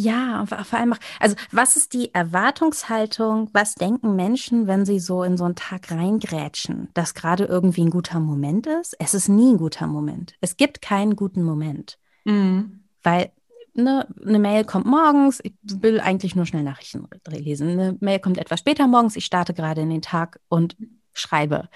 Ja, 0.00 0.46
vor 0.46 0.78
allem 0.78 0.92
auch, 0.92 0.98
also 1.18 1.34
was 1.50 1.76
ist 1.76 1.92
die 1.92 2.14
Erwartungshaltung, 2.14 3.50
was 3.52 3.74
denken 3.74 4.14
Menschen, 4.14 4.68
wenn 4.68 4.84
sie 4.84 5.00
so 5.00 5.24
in 5.24 5.36
so 5.36 5.42
einen 5.42 5.56
Tag 5.56 5.90
reingrätschen, 5.90 6.88
dass 6.94 7.14
gerade 7.14 7.46
irgendwie 7.46 7.80
ein 7.80 7.90
guter 7.90 8.20
Moment 8.20 8.68
ist? 8.68 8.94
Es 9.00 9.12
ist 9.12 9.28
nie 9.28 9.54
ein 9.54 9.58
guter 9.58 9.88
Moment. 9.88 10.36
Es 10.40 10.56
gibt 10.56 10.82
keinen 10.82 11.16
guten 11.16 11.42
Moment. 11.42 11.98
Mhm. 12.24 12.84
Weil 13.02 13.32
ne, 13.74 14.06
eine 14.24 14.38
Mail 14.38 14.64
kommt 14.64 14.86
morgens, 14.86 15.40
ich 15.42 15.54
will 15.64 15.98
eigentlich 15.98 16.36
nur 16.36 16.46
schnell 16.46 16.62
Nachrichten 16.62 17.08
lesen. 17.26 17.68
Eine 17.68 17.96
Mail 17.98 18.20
kommt 18.20 18.38
etwas 18.38 18.60
später 18.60 18.86
morgens, 18.86 19.16
ich 19.16 19.24
starte 19.24 19.52
gerade 19.52 19.80
in 19.80 19.90
den 19.90 20.02
Tag 20.02 20.38
und 20.48 20.76
schreibe. 21.12 21.68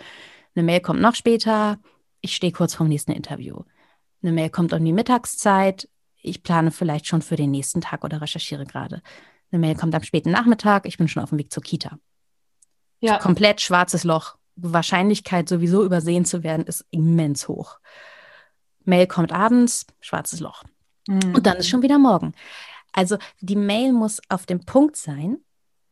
Eine 0.54 0.62
Mail 0.62 0.78
kommt 0.78 1.00
noch 1.00 1.16
später, 1.16 1.80
ich 2.20 2.36
stehe 2.36 2.52
kurz 2.52 2.76
vorm 2.76 2.88
nächsten 2.88 3.10
Interview. 3.10 3.64
Eine 4.22 4.30
Mail 4.30 4.50
kommt 4.50 4.72
um 4.72 4.84
die 4.84 4.92
Mittagszeit, 4.92 5.88
ich 6.22 6.42
plane 6.42 6.70
vielleicht 6.70 7.06
schon 7.06 7.22
für 7.22 7.36
den 7.36 7.50
nächsten 7.50 7.80
Tag 7.80 8.04
oder 8.04 8.20
recherchiere 8.20 8.64
gerade. 8.64 9.02
Eine 9.50 9.60
Mail 9.60 9.74
kommt 9.74 9.94
am 9.94 10.02
späten 10.02 10.30
Nachmittag, 10.30 10.86
ich 10.86 10.96
bin 10.96 11.08
schon 11.08 11.22
auf 11.22 11.30
dem 11.30 11.38
Weg 11.38 11.52
zur 11.52 11.62
Kita. 11.62 11.98
Ja. 13.00 13.18
Komplett 13.18 13.60
schwarzes 13.60 14.04
Loch. 14.04 14.36
Wahrscheinlichkeit, 14.56 15.48
sowieso 15.48 15.84
übersehen 15.84 16.24
zu 16.24 16.42
werden, 16.42 16.66
ist 16.66 16.84
immens 16.90 17.48
hoch. 17.48 17.78
Mail 18.84 19.06
kommt 19.06 19.32
abends, 19.32 19.86
schwarzes 20.00 20.40
Loch. 20.40 20.62
Mhm. 21.08 21.34
Und 21.34 21.46
dann 21.46 21.56
ist 21.56 21.68
schon 21.68 21.82
wieder 21.82 21.98
morgen. 21.98 22.32
Also 22.92 23.18
die 23.40 23.56
Mail 23.56 23.92
muss 23.92 24.20
auf 24.28 24.46
dem 24.46 24.64
Punkt 24.64 24.96
sein, 24.96 25.38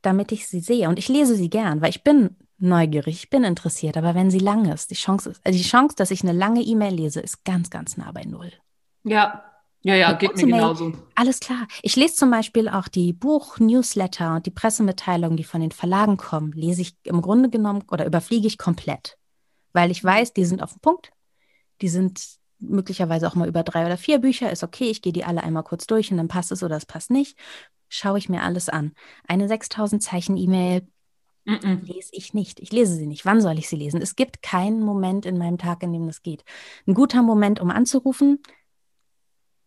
damit 0.03 0.33
ich 0.33 0.47
sie 0.47 0.61
sehe. 0.61 0.89
Und 0.89 0.99
ich 0.99 1.09
lese 1.09 1.35
sie 1.35 1.51
gern, 1.51 1.81
weil 1.81 1.91
ich 1.91 2.05
bin 2.05 2.37
neugierig, 2.59 3.25
ich 3.25 3.31
bin 3.31 3.45
interessiert. 3.45 3.97
Aber 3.97 4.15
wenn 4.15 4.31
sie 4.31 4.39
lang 4.39 4.71
ist, 4.71 4.91
die 4.91 4.95
Chance, 4.95 5.33
also 5.43 5.59
die 5.59 5.65
Chance, 5.65 5.97
dass 5.97 6.11
ich 6.11 6.23
eine 6.23 6.33
lange 6.33 6.63
E-Mail 6.63 6.95
lese, 6.95 7.21
ist 7.21 7.45
ganz, 7.45 7.71
ganz 7.71 7.97
nah 7.97 8.13
bei 8.13 8.25
null. 8.25 8.53
Ja, 9.03 9.50
ja, 9.83 9.95
ja, 9.95 10.13
geht 10.13 10.37
mir 10.37 10.47
genauso. 10.47 10.93
Alles 11.15 11.41
klar. 11.41 11.67
Ich 11.83 11.97
lese 11.97 12.15
zum 12.15 12.31
Beispiel 12.31 12.69
auch 12.69 12.89
die 12.89 13.13
Buch-Newsletter 13.13 14.37
und 14.37 14.47
die 14.47 14.51
Pressemitteilungen, 14.51 15.37
die 15.37 15.45
von 15.45 15.61
den 15.61 15.73
Verlagen 15.73 16.19
kommen, 16.19 16.53
lese 16.53 16.83
ich 16.83 16.95
im 17.05 17.23
Grunde 17.23 17.49
genommen 17.49 17.85
oder 17.91 18.05
überfliege 18.05 18.47
ich 18.47 18.59
komplett. 18.59 19.17
Weil 19.73 19.91
ich 19.91 20.05
weiß, 20.05 20.35
die 20.35 20.45
sind 20.45 20.63
auf 20.63 20.73
dem 20.73 20.81
Punkt. 20.81 21.13
Die 21.81 21.89
sind 21.89 22.21
möglicherweise 22.59 23.27
auch 23.27 23.35
mal 23.35 23.49
über 23.49 23.63
drei 23.63 23.87
oder 23.87 23.97
vier 23.97 24.19
Bücher. 24.19 24.51
Ist 24.51 24.63
okay, 24.63 24.91
ich 24.91 25.01
gehe 25.01 25.15
die 25.15 25.25
alle 25.25 25.43
einmal 25.43 25.63
kurz 25.63 25.87
durch 25.87 26.11
und 26.11 26.19
dann 26.19 26.29
passt 26.29 26.53
es 26.53 26.63
oder 26.63 26.77
es 26.77 26.85
passt 26.85 27.11
nicht. 27.11 27.39
Schaue 27.89 28.19
ich 28.19 28.29
mir 28.29 28.43
alles 28.43 28.69
an. 28.69 28.93
Eine 29.27 29.49
6000 29.49 30.03
Zeichen 30.03 30.37
E-Mail 30.37 30.87
mm 31.47 31.55
-mm. 31.55 31.87
lese 31.87 32.11
ich 32.13 32.35
nicht. 32.35 32.61
Ich 32.61 32.71
lese 32.71 32.95
sie 32.95 33.07
nicht. 33.07 33.25
Wann 33.25 33.41
soll 33.41 33.59
ich 33.59 33.69
sie 33.69 33.77
lesen? 33.77 34.03
Es 34.03 34.15
gibt 34.15 34.43
keinen 34.43 34.83
Moment 34.83 35.25
in 35.25 35.39
meinem 35.39 35.57
Tag, 35.57 35.83
in 35.83 35.93
dem 35.93 36.07
das 36.07 36.23
geht. 36.23 36.45
Ein 36.87 36.95
guter 36.95 37.23
Moment, 37.23 37.61
um 37.61 37.71
anzurufen, 37.71 38.41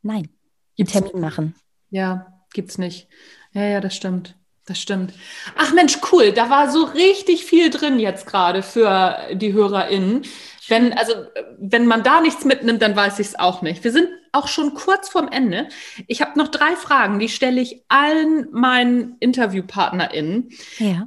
Nein. 0.04 0.30
Gibt's 0.76 0.94
Termin 0.94 1.20
machen. 1.20 1.56
Ja, 1.89 2.28
gibt's 2.54 2.78
nicht. 2.78 3.08
Ja, 3.54 3.63
ja, 3.63 3.82
das 3.82 3.96
stimmt. 3.96 4.36
Das 4.66 4.80
stimmt. 4.80 5.13
Ach 5.58 5.74
Mensch, 5.74 5.98
cool. 6.12 6.32
Da 6.32 6.50
war 6.50 6.72
so 6.72 6.84
richtig 6.84 7.44
viel 7.44 7.70
drin 7.70 8.00
jetzt 8.00 8.26
gerade 8.26 8.63
für 8.63 9.18
die 9.34 9.52
HörerInnen. 9.52 10.24
Wenn, 10.70 10.94
also, 10.94 11.13
wenn 11.60 11.86
man 11.86 12.04
da 12.04 12.22
nichts 12.22 12.46
mitnimmt, 12.46 12.82
dann 12.82 12.96
weiß 12.96 13.20
ich 13.20 13.28
es 13.28 13.39
auch 13.39 13.62
nicht. 13.62 13.84
Wir 13.84 13.92
sind 13.92 14.08
auch 14.32 14.48
schon 14.48 14.74
kurz 14.74 15.10
vorm 15.10 15.28
Ende. 15.28 15.68
Ich 16.08 16.22
habe 16.22 16.39
noch 16.39 16.48
drei 16.48 16.76
Fragen, 16.78 17.20
die 17.20 17.28
stelle 17.28 17.60
ich 17.60 17.84
allen 17.89 18.48
meinen 18.52 19.18
InterviewpartnerInnen. 19.20 20.50
Ja. 20.80 21.04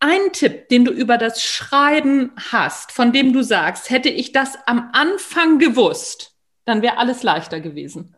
Einen 0.00 0.32
Tipp, 0.32 0.68
den 0.68 0.86
du 0.86 0.90
über 0.90 1.18
das 1.18 1.42
Schreiben 1.42 2.32
hast, 2.50 2.92
von 2.92 3.12
dem 3.12 3.34
du 3.34 3.42
sagst, 3.42 3.90
hätte 3.90 4.08
ich 4.08 4.32
das 4.32 4.56
am 4.66 4.90
Anfang 4.92 5.58
gewusst, 5.58 6.34
dann 6.64 6.80
wäre 6.80 6.96
alles 6.96 7.22
leichter 7.22 7.60
gewesen? 7.60 8.15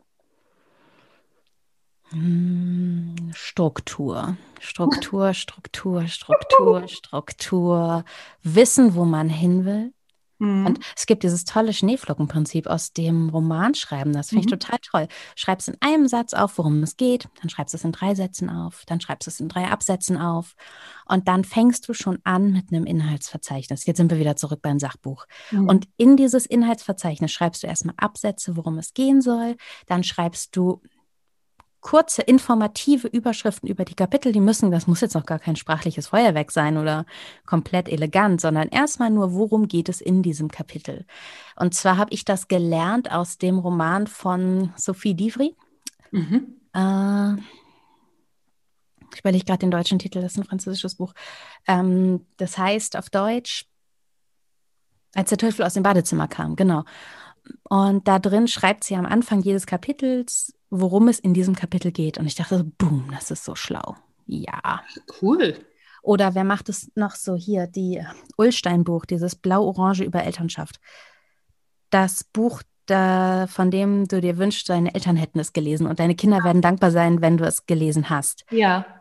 Hm, 2.10 3.30
Struktur. 3.34 4.36
Struktur, 4.60 5.34
Struktur, 5.34 6.06
Struktur, 6.06 6.88
Struktur. 6.88 8.04
Wissen, 8.42 8.94
wo 8.94 9.04
man 9.04 9.28
hin 9.28 9.64
will. 9.64 9.92
Mhm. 10.38 10.66
Und 10.66 10.80
es 10.96 11.06
gibt 11.06 11.22
dieses 11.22 11.44
tolle 11.44 11.72
Schneeflockenprinzip 11.72 12.66
aus 12.66 12.92
dem 12.92 13.28
Romanschreiben. 13.28 14.12
Das 14.12 14.28
finde 14.28 14.44
ich 14.44 14.46
mhm. 14.46 14.58
total 14.58 14.78
toll. 14.82 15.08
Schreibst 15.34 15.68
in 15.68 15.76
einem 15.80 16.06
Satz 16.06 16.32
auf, 16.32 16.58
worum 16.58 16.82
es 16.82 16.96
geht, 16.96 17.28
dann 17.40 17.50
schreibst 17.50 17.74
du 17.74 17.76
es 17.76 17.84
in 17.84 17.92
drei 17.92 18.14
Sätzen 18.14 18.48
auf, 18.48 18.84
dann 18.86 19.00
schreibst 19.00 19.26
du 19.26 19.30
es 19.30 19.40
in 19.40 19.48
drei 19.48 19.66
Absätzen 19.66 20.16
auf 20.16 20.54
und 21.06 21.28
dann 21.28 21.44
fängst 21.44 21.88
du 21.88 21.94
schon 21.94 22.18
an 22.24 22.52
mit 22.52 22.72
einem 22.72 22.86
Inhaltsverzeichnis. 22.86 23.86
Jetzt 23.86 23.96
sind 23.96 24.10
wir 24.10 24.18
wieder 24.18 24.36
zurück 24.36 24.60
beim 24.62 24.78
Sachbuch. 24.78 25.26
Mhm. 25.50 25.68
Und 25.68 25.88
in 25.96 26.16
dieses 26.16 26.46
Inhaltsverzeichnis 26.46 27.32
schreibst 27.32 27.62
du 27.62 27.66
erstmal 27.66 27.94
Absätze, 27.96 28.56
worum 28.56 28.78
es 28.78 28.94
gehen 28.94 29.20
soll. 29.20 29.56
Dann 29.86 30.04
schreibst 30.04 30.54
du 30.56 30.82
kurze, 31.80 32.22
informative 32.22 33.06
Überschriften 33.08 33.68
über 33.68 33.84
die 33.84 33.94
Kapitel, 33.94 34.32
die 34.32 34.40
müssen, 34.40 34.70
das 34.70 34.86
muss 34.86 35.00
jetzt 35.00 35.16
auch 35.16 35.26
gar 35.26 35.38
kein 35.38 35.56
sprachliches 35.56 36.08
Feuerwerk 36.08 36.50
sein 36.50 36.76
oder 36.76 37.06
komplett 37.46 37.88
elegant, 37.88 38.40
sondern 38.40 38.68
erstmal 38.68 39.10
nur, 39.10 39.32
worum 39.32 39.68
geht 39.68 39.88
es 39.88 40.00
in 40.00 40.22
diesem 40.22 40.50
Kapitel. 40.50 41.06
Und 41.56 41.74
zwar 41.74 41.96
habe 41.96 42.12
ich 42.12 42.24
das 42.24 42.48
gelernt 42.48 43.12
aus 43.12 43.38
dem 43.38 43.58
Roman 43.58 44.06
von 44.06 44.72
Sophie 44.76 45.14
Divry. 45.14 45.56
Mhm. 46.10 46.56
Äh, 46.74 47.34
ich 49.14 49.20
überlege 49.20 49.44
gerade 49.44 49.60
den 49.60 49.70
deutschen 49.70 49.98
Titel, 49.98 50.20
das 50.20 50.32
ist 50.32 50.38
ein 50.38 50.44
französisches 50.44 50.96
Buch. 50.96 51.14
Ähm, 51.66 52.26
das 52.36 52.58
heißt 52.58 52.96
auf 52.96 53.08
Deutsch, 53.10 53.66
als 55.14 55.30
der 55.30 55.38
Teufel 55.38 55.64
aus 55.64 55.74
dem 55.74 55.82
Badezimmer 55.82 56.28
kam, 56.28 56.56
genau. 56.56 56.84
Und 57.68 58.08
da 58.08 58.18
drin 58.18 58.48
schreibt 58.48 58.84
sie 58.84 58.96
am 58.96 59.06
Anfang 59.06 59.40
jedes 59.40 59.66
Kapitels, 59.66 60.54
worum 60.70 61.08
es 61.08 61.18
in 61.18 61.34
diesem 61.34 61.54
Kapitel 61.54 61.92
geht. 61.92 62.18
Und 62.18 62.26
ich 62.26 62.34
dachte, 62.34 62.64
boom, 62.64 63.10
das 63.12 63.30
ist 63.30 63.44
so 63.44 63.54
schlau. 63.54 63.96
Ja. 64.26 64.82
Cool. 65.20 65.58
Oder 66.02 66.34
wer 66.34 66.44
macht 66.44 66.68
es 66.68 66.90
noch 66.94 67.14
so 67.14 67.34
hier? 67.34 67.66
Die 67.66 68.02
Ullstein-Buch, 68.36 69.04
dieses 69.04 69.34
Blau-Orange 69.36 70.04
über 70.04 70.22
Elternschaft. 70.22 70.80
Das 71.90 72.24
Buch, 72.24 72.62
da, 72.86 73.46
von 73.48 73.70
dem 73.70 74.06
du 74.08 74.20
dir 74.20 74.38
wünschst, 74.38 74.68
deine 74.68 74.94
Eltern 74.94 75.16
hätten 75.16 75.38
es 75.38 75.52
gelesen 75.52 75.86
und 75.86 75.98
deine 75.98 76.14
Kinder 76.14 76.42
werden 76.44 76.62
dankbar 76.62 76.90
sein, 76.90 77.20
wenn 77.20 77.36
du 77.36 77.44
es 77.44 77.66
gelesen 77.66 78.10
hast. 78.10 78.44
Ja 78.50 78.97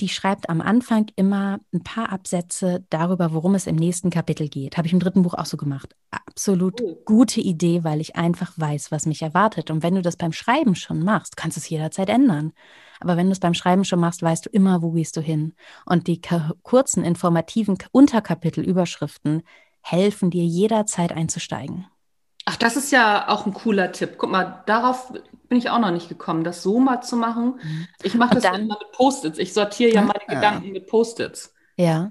die 0.00 0.08
schreibt 0.08 0.48
am 0.48 0.60
Anfang 0.60 1.06
immer 1.16 1.60
ein 1.72 1.82
paar 1.82 2.10
Absätze 2.10 2.84
darüber, 2.90 3.32
worum 3.32 3.54
es 3.54 3.66
im 3.66 3.76
nächsten 3.76 4.10
Kapitel 4.10 4.48
geht. 4.48 4.76
Habe 4.76 4.86
ich 4.86 4.92
im 4.92 4.98
dritten 4.98 5.22
Buch 5.22 5.34
auch 5.34 5.46
so 5.46 5.56
gemacht. 5.56 5.94
Absolut 6.10 6.80
oh. 6.82 6.96
gute 7.04 7.40
Idee, 7.40 7.84
weil 7.84 8.00
ich 8.00 8.16
einfach 8.16 8.52
weiß, 8.56 8.90
was 8.90 9.06
mich 9.06 9.22
erwartet. 9.22 9.70
Und 9.70 9.82
wenn 9.82 9.94
du 9.94 10.02
das 10.02 10.16
beim 10.16 10.32
Schreiben 10.32 10.74
schon 10.74 11.00
machst, 11.04 11.36
kannst 11.36 11.56
du 11.56 11.60
es 11.60 11.68
jederzeit 11.68 12.08
ändern. 12.08 12.52
Aber 13.00 13.16
wenn 13.16 13.26
du 13.26 13.32
es 13.32 13.40
beim 13.40 13.54
Schreiben 13.54 13.84
schon 13.84 14.00
machst, 14.00 14.22
weißt 14.22 14.46
du 14.46 14.50
immer, 14.50 14.82
wo 14.82 14.90
gehst 14.92 15.16
du 15.16 15.20
hin. 15.20 15.54
Und 15.86 16.08
die 16.08 16.20
kurzen, 16.62 17.04
informativen 17.04 17.78
Unterkapitel, 17.92 18.64
Überschriften 18.64 19.42
helfen 19.80 20.30
dir 20.30 20.44
jederzeit 20.44 21.12
einzusteigen. 21.12 21.86
Ach, 22.46 22.56
das 22.56 22.76
ist 22.76 22.92
ja 22.92 23.28
auch 23.28 23.46
ein 23.46 23.54
cooler 23.54 23.92
Tipp. 23.92 24.14
Guck 24.18 24.30
mal, 24.30 24.62
darauf 24.66 25.12
bin 25.54 25.60
ich 25.60 25.70
auch 25.70 25.78
noch 25.78 25.92
nicht 25.92 26.08
gekommen, 26.08 26.42
das 26.42 26.64
so 26.64 26.80
mal 26.80 27.00
zu 27.00 27.16
machen. 27.16 27.60
Mhm. 27.62 27.86
Ich 28.02 28.16
mache 28.16 28.34
das 28.34 28.42
dann, 28.42 28.62
immer 28.62 28.76
mit 28.76 28.90
Post-its. 28.90 29.38
Ich 29.38 29.54
sortiere 29.54 29.94
ja 29.94 30.00
meine 30.02 30.28
ah. 30.28 30.34
Gedanken 30.34 30.72
mit 30.72 30.88
Post-its. 30.88 31.54
Ja. 31.76 32.10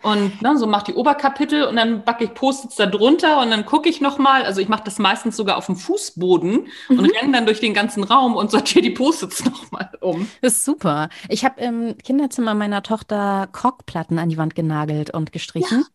Und 0.00 0.40
ne, 0.40 0.56
so 0.56 0.66
mache 0.66 0.84
ich 0.86 0.94
die 0.94 0.98
Oberkapitel 0.98 1.64
und 1.64 1.76
dann 1.76 2.04
backe 2.04 2.24
ich 2.24 2.32
Post-its 2.32 2.76
da 2.76 2.86
drunter 2.86 3.42
und 3.42 3.50
dann 3.50 3.66
gucke 3.66 3.90
ich 3.90 4.00
nochmal. 4.00 4.44
Also 4.44 4.62
ich 4.62 4.68
mache 4.70 4.82
das 4.82 4.98
meistens 4.98 5.36
sogar 5.36 5.58
auf 5.58 5.66
dem 5.66 5.76
Fußboden 5.76 6.68
mhm. 6.88 6.98
und 6.98 7.04
renne 7.20 7.32
dann 7.32 7.44
durch 7.44 7.60
den 7.60 7.74
ganzen 7.74 8.02
Raum 8.02 8.34
und 8.34 8.50
sortiere 8.50 8.80
die 8.80 8.92
Post-its 8.92 9.44
nochmal 9.44 9.90
um. 10.00 10.26
Das 10.40 10.54
ist 10.54 10.64
super. 10.64 11.10
Ich 11.28 11.44
habe 11.44 11.60
im 11.60 11.98
Kinderzimmer 11.98 12.54
meiner 12.54 12.82
Tochter 12.82 13.46
Korkplatten 13.52 14.18
an 14.18 14.30
die 14.30 14.38
Wand 14.38 14.54
genagelt 14.54 15.12
und 15.12 15.32
gestrichen. 15.32 15.80
Ja. 15.80 15.86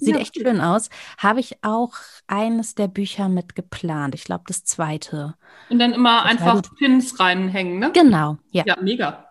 Sieht 0.00 0.14
ja, 0.14 0.20
echt 0.20 0.36
schön 0.36 0.60
aus. 0.60 0.88
Habe 1.18 1.40
ich 1.40 1.62
auch 1.62 1.92
eines 2.26 2.74
der 2.74 2.88
Bücher 2.88 3.28
mit 3.28 3.54
geplant. 3.54 4.14
Ich 4.14 4.24
glaube, 4.24 4.44
das 4.46 4.64
zweite. 4.64 5.34
Und 5.68 5.78
dann 5.78 5.92
immer 5.92 6.22
das 6.22 6.30
einfach 6.32 6.62
Pins 6.78 7.20
reinhängen, 7.20 7.78
ne? 7.78 7.92
Genau, 7.92 8.38
ja. 8.50 8.64
Ja, 8.66 8.76
mega. 8.80 9.30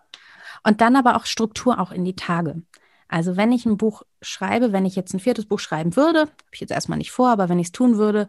Und 0.64 0.80
dann 0.80 0.94
aber 0.94 1.16
auch 1.16 1.26
Struktur 1.26 1.80
auch 1.80 1.90
in 1.90 2.04
die 2.04 2.14
Tage. 2.16 2.62
Also 3.08 3.36
wenn 3.36 3.50
ich 3.50 3.66
ein 3.66 3.76
Buch 3.76 4.02
schreibe, 4.22 4.72
wenn 4.72 4.86
ich 4.86 4.94
jetzt 4.94 5.12
ein 5.12 5.20
viertes 5.20 5.46
Buch 5.46 5.58
schreiben 5.58 5.96
würde, 5.96 6.20
habe 6.20 6.32
ich 6.52 6.60
jetzt 6.60 6.70
erstmal 6.70 6.98
nicht 6.98 7.10
vor, 7.10 7.30
aber 7.30 7.48
wenn 7.48 7.58
ich 7.58 7.68
es 7.68 7.72
tun 7.72 7.96
würde, 7.96 8.28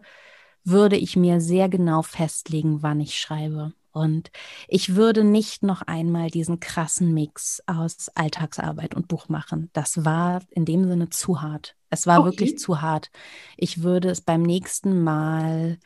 würde 0.64 0.96
ich 0.96 1.14
mir 1.16 1.40
sehr 1.40 1.68
genau 1.68 2.02
festlegen, 2.02 2.82
wann 2.82 3.00
ich 3.00 3.18
schreibe. 3.18 3.72
Und 3.92 4.30
ich 4.68 4.96
würde 4.96 5.22
nicht 5.22 5.62
noch 5.62 5.82
einmal 5.82 6.30
diesen 6.30 6.60
krassen 6.60 7.12
Mix 7.12 7.62
aus 7.66 8.10
Alltagsarbeit 8.14 8.94
und 8.94 9.08
Buch 9.08 9.28
machen. 9.28 9.70
Das 9.72 10.04
war 10.04 10.40
in 10.50 10.64
dem 10.64 10.88
Sinne 10.88 11.10
zu 11.10 11.42
hart. 11.42 11.76
Es 11.90 12.06
war 12.06 12.20
okay. 12.20 12.30
wirklich 12.30 12.58
zu 12.58 12.80
hart. 12.80 13.10
Ich 13.56 13.82
würde 13.82 14.08
es 14.08 14.22
beim 14.22 14.42
nächsten 14.42 15.02
Mal 15.02 15.78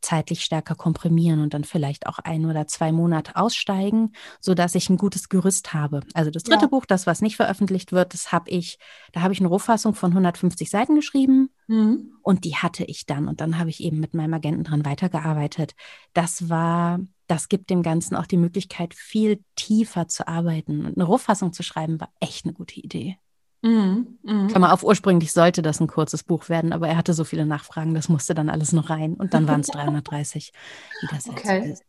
zeitlich 0.00 0.44
stärker 0.44 0.74
komprimieren 0.74 1.40
und 1.40 1.54
dann 1.54 1.64
vielleicht 1.64 2.06
auch 2.06 2.18
ein 2.18 2.46
oder 2.46 2.66
zwei 2.66 2.92
Monate 2.92 3.36
aussteigen, 3.36 4.12
sodass 4.40 4.74
ich 4.74 4.88
ein 4.90 4.96
gutes 4.96 5.28
Gerüst 5.28 5.74
habe. 5.74 6.00
Also 6.14 6.30
das 6.30 6.44
dritte 6.44 6.66
ja. 6.66 6.68
Buch, 6.68 6.86
das 6.86 7.06
was 7.06 7.20
nicht 7.20 7.36
veröffentlicht 7.36 7.92
wird, 7.92 8.14
das 8.14 8.32
habe 8.32 8.50
ich, 8.50 8.78
da 9.12 9.22
habe 9.22 9.32
ich 9.32 9.40
eine 9.40 9.48
Rohfassung 9.48 9.94
von 9.94 10.10
150 10.10 10.70
Seiten 10.70 10.94
geschrieben 10.94 11.50
mhm. 11.66 12.12
und 12.22 12.44
die 12.44 12.56
hatte 12.56 12.84
ich 12.84 13.06
dann 13.06 13.28
und 13.28 13.40
dann 13.40 13.58
habe 13.58 13.70
ich 13.70 13.82
eben 13.82 14.00
mit 14.00 14.14
meinem 14.14 14.34
Agenten 14.34 14.64
dran 14.64 14.84
weitergearbeitet. 14.84 15.74
Das 16.12 16.48
war 16.48 17.00
das 17.28 17.48
gibt 17.48 17.70
dem 17.70 17.82
Ganzen 17.82 18.16
auch 18.16 18.26
die 18.26 18.36
Möglichkeit, 18.36 18.94
viel 18.94 19.42
tiefer 19.54 20.08
zu 20.08 20.26
arbeiten. 20.26 20.84
Und 20.84 20.96
eine 20.96 21.04
Rohfassung 21.04 21.52
zu 21.52 21.62
schreiben, 21.62 22.00
war 22.00 22.10
echt 22.20 22.44
eine 22.44 22.54
gute 22.54 22.80
Idee. 22.80 23.18
Mhm, 23.62 24.18
mh. 24.22 24.48
Klammer 24.48 24.72
auf, 24.72 24.82
ursprünglich 24.82 25.32
sollte 25.32 25.62
das 25.62 25.80
ein 25.80 25.88
kurzes 25.88 26.22
Buch 26.22 26.48
werden, 26.48 26.72
aber 26.72 26.88
er 26.88 26.96
hatte 26.96 27.12
so 27.12 27.24
viele 27.24 27.44
Nachfragen, 27.44 27.94
das 27.94 28.08
musste 28.08 28.34
dann 28.34 28.48
alles 28.48 28.72
noch 28.72 28.88
rein. 28.88 29.14
Und 29.14 29.34
dann 29.34 29.48
waren 29.48 29.60
es 29.60 29.68
330, 29.68 30.52
wie 31.00 31.06
das 31.14 31.28
okay. 31.28 31.58
jetzt 31.58 31.80
ist. 31.80 31.84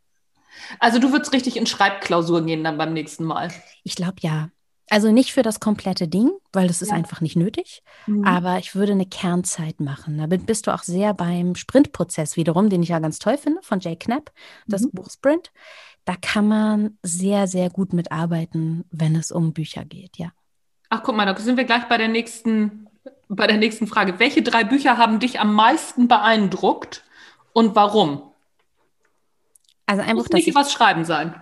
Also 0.80 1.00
du 1.00 1.12
würdest 1.12 1.32
richtig 1.32 1.58
in 1.58 1.68
Schreibklausur 1.68 2.46
gehen 2.46 2.64
dann 2.64 2.78
beim 2.78 2.94
nächsten 2.94 3.24
Mal. 3.24 3.52
Ich 3.84 3.96
glaube 3.96 4.18
ja. 4.22 4.50
Also 4.90 5.12
nicht 5.12 5.34
für 5.34 5.44
das 5.44 5.60
komplette 5.60 6.08
Ding, 6.08 6.32
weil 6.52 6.68
das 6.68 6.82
ist 6.82 6.90
ja. 6.90 6.96
einfach 6.96 7.22
nicht 7.22 7.36
nötig. 7.36 7.84
Mhm. 8.08 8.26
Aber 8.26 8.58
ich 8.58 8.76
würde 8.76 8.94
eine 8.94 9.06
Kernzeit 9.06 9.80
machen. 9.80 10.18
Damit 10.18 10.46
bist 10.46 10.68
du 10.68 10.74
auch 10.74 10.84
sehr 10.84 11.14
beim 11.14 11.56
Sprintprozess 11.56 12.36
wiederum, 12.38 12.70
den 12.70 12.82
ich 12.82 12.90
ja 12.90 13.00
ganz 13.00 13.20
toll 13.20 13.38
finde, 13.38 13.62
von 13.62 13.80
Jay 13.80 13.96
Knapp, 13.96 14.32
das 14.68 14.82
mhm. 14.82 14.92
Buch 14.92 15.10
Sprint. 15.12 15.52
Da 16.06 16.16
kann 16.20 16.48
man 16.48 16.98
sehr, 17.04 17.48
sehr 17.48 17.70
gut 17.70 17.94
mitarbeiten, 17.94 18.86
wenn 18.90 19.16
es 19.16 19.32
um 19.32 19.54
Bücher 19.54 19.86
geht, 19.86 20.18
ja. 20.18 20.32
Ach, 20.90 21.04
guck 21.04 21.16
mal, 21.16 21.26
da 21.26 21.36
sind 21.36 21.58
wir 21.58 21.66
gleich 21.66 21.88
bei 21.88 22.00
der 22.00 22.08
nächsten, 22.08 22.88
bei 23.28 23.46
der 23.46 23.58
nächsten 23.58 23.86
Frage. 23.86 24.18
Welche 24.18 24.42
drei 24.42 24.64
Bücher 24.64 24.98
haben 24.98 25.20
dich 25.20 25.40
am 25.40 25.54
meisten 25.54 26.08
beeindruckt 26.08 27.04
und 27.54 27.76
warum? 27.76 28.24
Also 29.86 30.02
ein 30.02 30.16
Buch, 30.16 30.24
Muss 30.24 30.30
nicht 30.30 30.56
was 30.56 30.72
schreiben 30.72 31.06
sein. 31.06 31.42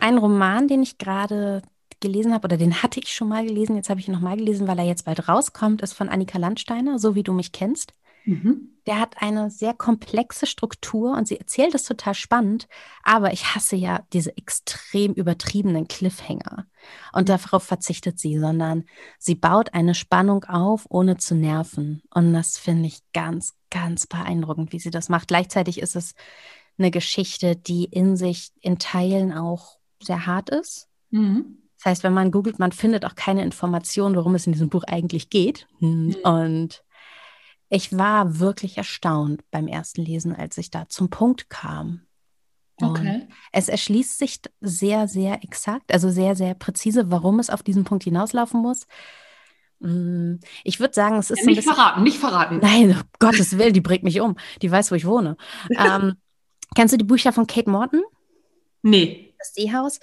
Ein 0.00 0.16
Roman, 0.16 0.68
den 0.68 0.82
ich 0.82 0.96
gerade 0.96 1.62
gelesen 2.06 2.32
habe, 2.32 2.46
oder 2.46 2.56
den 2.56 2.82
hatte 2.82 3.00
ich 3.00 3.12
schon 3.12 3.28
mal 3.28 3.46
gelesen, 3.46 3.76
jetzt 3.76 3.90
habe 3.90 4.00
ich 4.00 4.08
ihn 4.08 4.14
nochmal 4.14 4.36
gelesen, 4.36 4.66
weil 4.66 4.78
er 4.78 4.84
jetzt 4.84 5.04
bald 5.04 5.28
rauskommt, 5.28 5.82
ist 5.82 5.92
von 5.92 6.08
Annika 6.08 6.38
Landsteiner, 6.38 6.98
so 6.98 7.14
wie 7.14 7.22
du 7.22 7.32
mich 7.32 7.52
kennst. 7.52 7.92
Mhm. 8.24 8.72
Der 8.86 9.00
hat 9.00 9.16
eine 9.20 9.50
sehr 9.50 9.72
komplexe 9.72 10.46
Struktur 10.46 11.16
und 11.16 11.26
sie 11.26 11.38
erzählt 11.38 11.74
es 11.74 11.84
total 11.84 12.14
spannend, 12.14 12.68
aber 13.02 13.32
ich 13.32 13.54
hasse 13.54 13.76
ja 13.76 14.04
diese 14.12 14.36
extrem 14.36 15.12
übertriebenen 15.14 15.88
Cliffhanger. 15.88 16.66
Und 17.12 17.28
mhm. 17.28 17.36
darauf 17.38 17.62
verzichtet 17.62 18.18
sie, 18.18 18.38
sondern 18.38 18.84
sie 19.18 19.34
baut 19.34 19.74
eine 19.74 19.94
Spannung 19.94 20.44
auf, 20.44 20.86
ohne 20.88 21.16
zu 21.16 21.34
nerven. 21.34 22.02
Und 22.12 22.32
das 22.32 22.58
finde 22.58 22.88
ich 22.88 23.00
ganz, 23.12 23.54
ganz 23.70 24.06
beeindruckend, 24.06 24.72
wie 24.72 24.80
sie 24.80 24.90
das 24.90 25.08
macht. 25.08 25.28
Gleichzeitig 25.28 25.80
ist 25.80 25.96
es 25.96 26.14
eine 26.78 26.90
Geschichte, 26.90 27.56
die 27.56 27.84
in 27.84 28.16
sich 28.16 28.50
in 28.60 28.78
Teilen 28.78 29.32
auch 29.32 29.78
sehr 30.02 30.26
hart 30.26 30.50
ist. 30.50 30.88
Mhm. 31.10 31.58
Das 31.76 31.84
heißt, 31.84 32.02
wenn 32.04 32.14
man 32.14 32.30
googelt, 32.30 32.58
man 32.58 32.72
findet 32.72 33.04
auch 33.04 33.14
keine 33.14 33.42
Information, 33.42 34.16
worum 34.16 34.34
es 34.34 34.46
in 34.46 34.52
diesem 34.52 34.68
Buch 34.68 34.84
eigentlich 34.84 35.30
geht. 35.30 35.66
Mhm. 35.80 36.16
Und 36.22 36.84
ich 37.68 37.96
war 37.96 38.38
wirklich 38.38 38.78
erstaunt 38.78 39.42
beim 39.50 39.66
ersten 39.68 40.02
Lesen, 40.02 40.34
als 40.34 40.56
ich 40.58 40.70
da 40.70 40.88
zum 40.88 41.10
Punkt 41.10 41.50
kam. 41.50 42.02
Okay. 42.82 43.26
es 43.52 43.70
erschließt 43.70 44.18
sich 44.18 44.38
sehr, 44.60 45.08
sehr 45.08 45.42
exakt, 45.42 45.90
also 45.94 46.10
sehr, 46.10 46.36
sehr 46.36 46.52
präzise, 46.52 47.10
warum 47.10 47.38
es 47.38 47.48
auf 47.48 47.62
diesen 47.62 47.84
Punkt 47.84 48.04
hinauslaufen 48.04 48.60
muss. 48.60 48.86
Mm, 49.80 50.36
ich 50.62 50.78
würde 50.78 50.92
sagen, 50.94 51.16
es 51.16 51.30
ist. 51.30 51.40
Ja, 51.40 51.46
nicht 51.46 51.64
verraten, 51.64 52.02
nicht 52.02 52.18
verraten. 52.18 52.58
Nein, 52.60 52.90
um 52.90 53.02
Gottes 53.18 53.56
Willen, 53.56 53.72
die 53.72 53.80
bringt 53.80 54.02
mich 54.02 54.20
um. 54.20 54.36
Die 54.60 54.70
weiß, 54.70 54.90
wo 54.90 54.94
ich 54.94 55.06
wohne. 55.06 55.36
ähm, 55.70 56.16
kennst 56.74 56.92
du 56.92 56.98
die 56.98 57.04
Bücher 57.04 57.32
von 57.32 57.46
Kate 57.46 57.70
Morton? 57.70 58.02
Nee. 58.82 59.25
Das 59.38 59.54
Seehaus. 59.54 60.00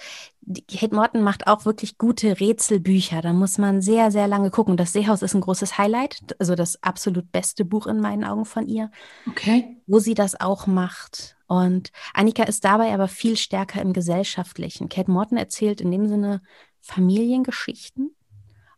Kate 0.68 0.94
Morton 0.94 1.22
macht 1.22 1.46
auch 1.46 1.64
wirklich 1.64 1.98
gute 1.98 2.40
Rätselbücher. 2.40 3.22
Da 3.22 3.32
muss 3.32 3.58
man 3.58 3.80
sehr, 3.80 4.10
sehr 4.10 4.28
lange 4.28 4.50
gucken. 4.50 4.76
Das 4.76 4.92
Seehaus 4.92 5.22
ist 5.22 5.34
ein 5.34 5.40
großes 5.40 5.78
Highlight, 5.78 6.36
also 6.38 6.54
das 6.54 6.82
absolut 6.82 7.32
beste 7.32 7.64
Buch 7.64 7.86
in 7.86 8.00
meinen 8.00 8.24
Augen 8.24 8.44
von 8.44 8.66
ihr. 8.66 8.90
Okay. 9.28 9.76
Wo 9.86 9.98
sie 9.98 10.14
das 10.14 10.40
auch 10.40 10.66
macht. 10.66 11.36
Und 11.46 11.90
Annika 12.12 12.44
ist 12.44 12.64
dabei 12.64 12.92
aber 12.92 13.08
viel 13.08 13.36
stärker 13.36 13.80
im 13.82 13.92
Gesellschaftlichen. 13.92 14.88
Kate 14.88 15.10
Morton 15.10 15.38
erzählt 15.38 15.80
in 15.80 15.90
dem 15.90 16.06
Sinne 16.08 16.40
Familiengeschichten. 16.80 18.14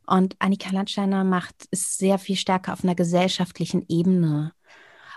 Und 0.06 0.36
Annika 0.38 0.70
Landsteiner 0.70 1.24
macht 1.24 1.66
es 1.70 1.98
sehr 1.98 2.18
viel 2.18 2.36
stärker 2.36 2.72
auf 2.72 2.84
einer 2.84 2.94
gesellschaftlichen 2.94 3.84
Ebene. 3.88 4.52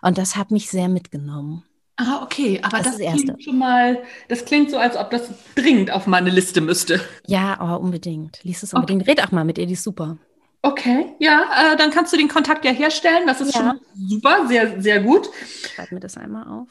Und 0.01 0.17
das 0.17 0.35
hat 0.35 0.51
mich 0.51 0.69
sehr 0.69 0.89
mitgenommen. 0.89 1.63
Ah, 2.01 2.21
okay, 2.23 2.61
aber 2.63 2.77
das, 2.77 2.97
das 2.97 3.13
klingt 3.13 3.43
schon 3.43 3.57
mal, 3.57 4.01
das 4.29 4.45
klingt 4.45 4.71
so, 4.71 4.77
als 4.77 4.95
ob 4.95 5.09
das 5.09 5.29
dringend 5.55 5.91
auf 5.91 6.07
meine 6.07 6.29
Liste 6.29 6.61
müsste. 6.61 7.01
Ja, 7.27 7.59
aber 7.59 7.81
unbedingt. 7.81 8.41
Lies 8.43 8.63
es 8.63 8.73
unbedingt. 8.73 9.01
Okay. 9.01 9.11
Red 9.11 9.23
auch 9.27 9.31
mal 9.33 9.43
mit 9.43 9.57
ihr, 9.57 9.65
die 9.65 9.73
ist 9.73 9.83
super. 9.83 10.17
Okay, 10.61 11.13
ja, 11.19 11.73
äh, 11.73 11.75
dann 11.75 11.91
kannst 11.91 12.13
du 12.13 12.17
den 12.17 12.29
Kontakt 12.29 12.63
ja 12.63 12.71
herstellen. 12.71 13.27
Das 13.27 13.41
ist 13.41 13.53
ja. 13.53 13.59
schon 13.59 13.81
super, 14.07 14.47
sehr, 14.47 14.81
sehr 14.81 15.01
gut. 15.01 15.29
Schreib 15.75 15.91
mir 15.91 15.99
das 15.99 16.15
einmal 16.15 16.47
auf. 16.47 16.69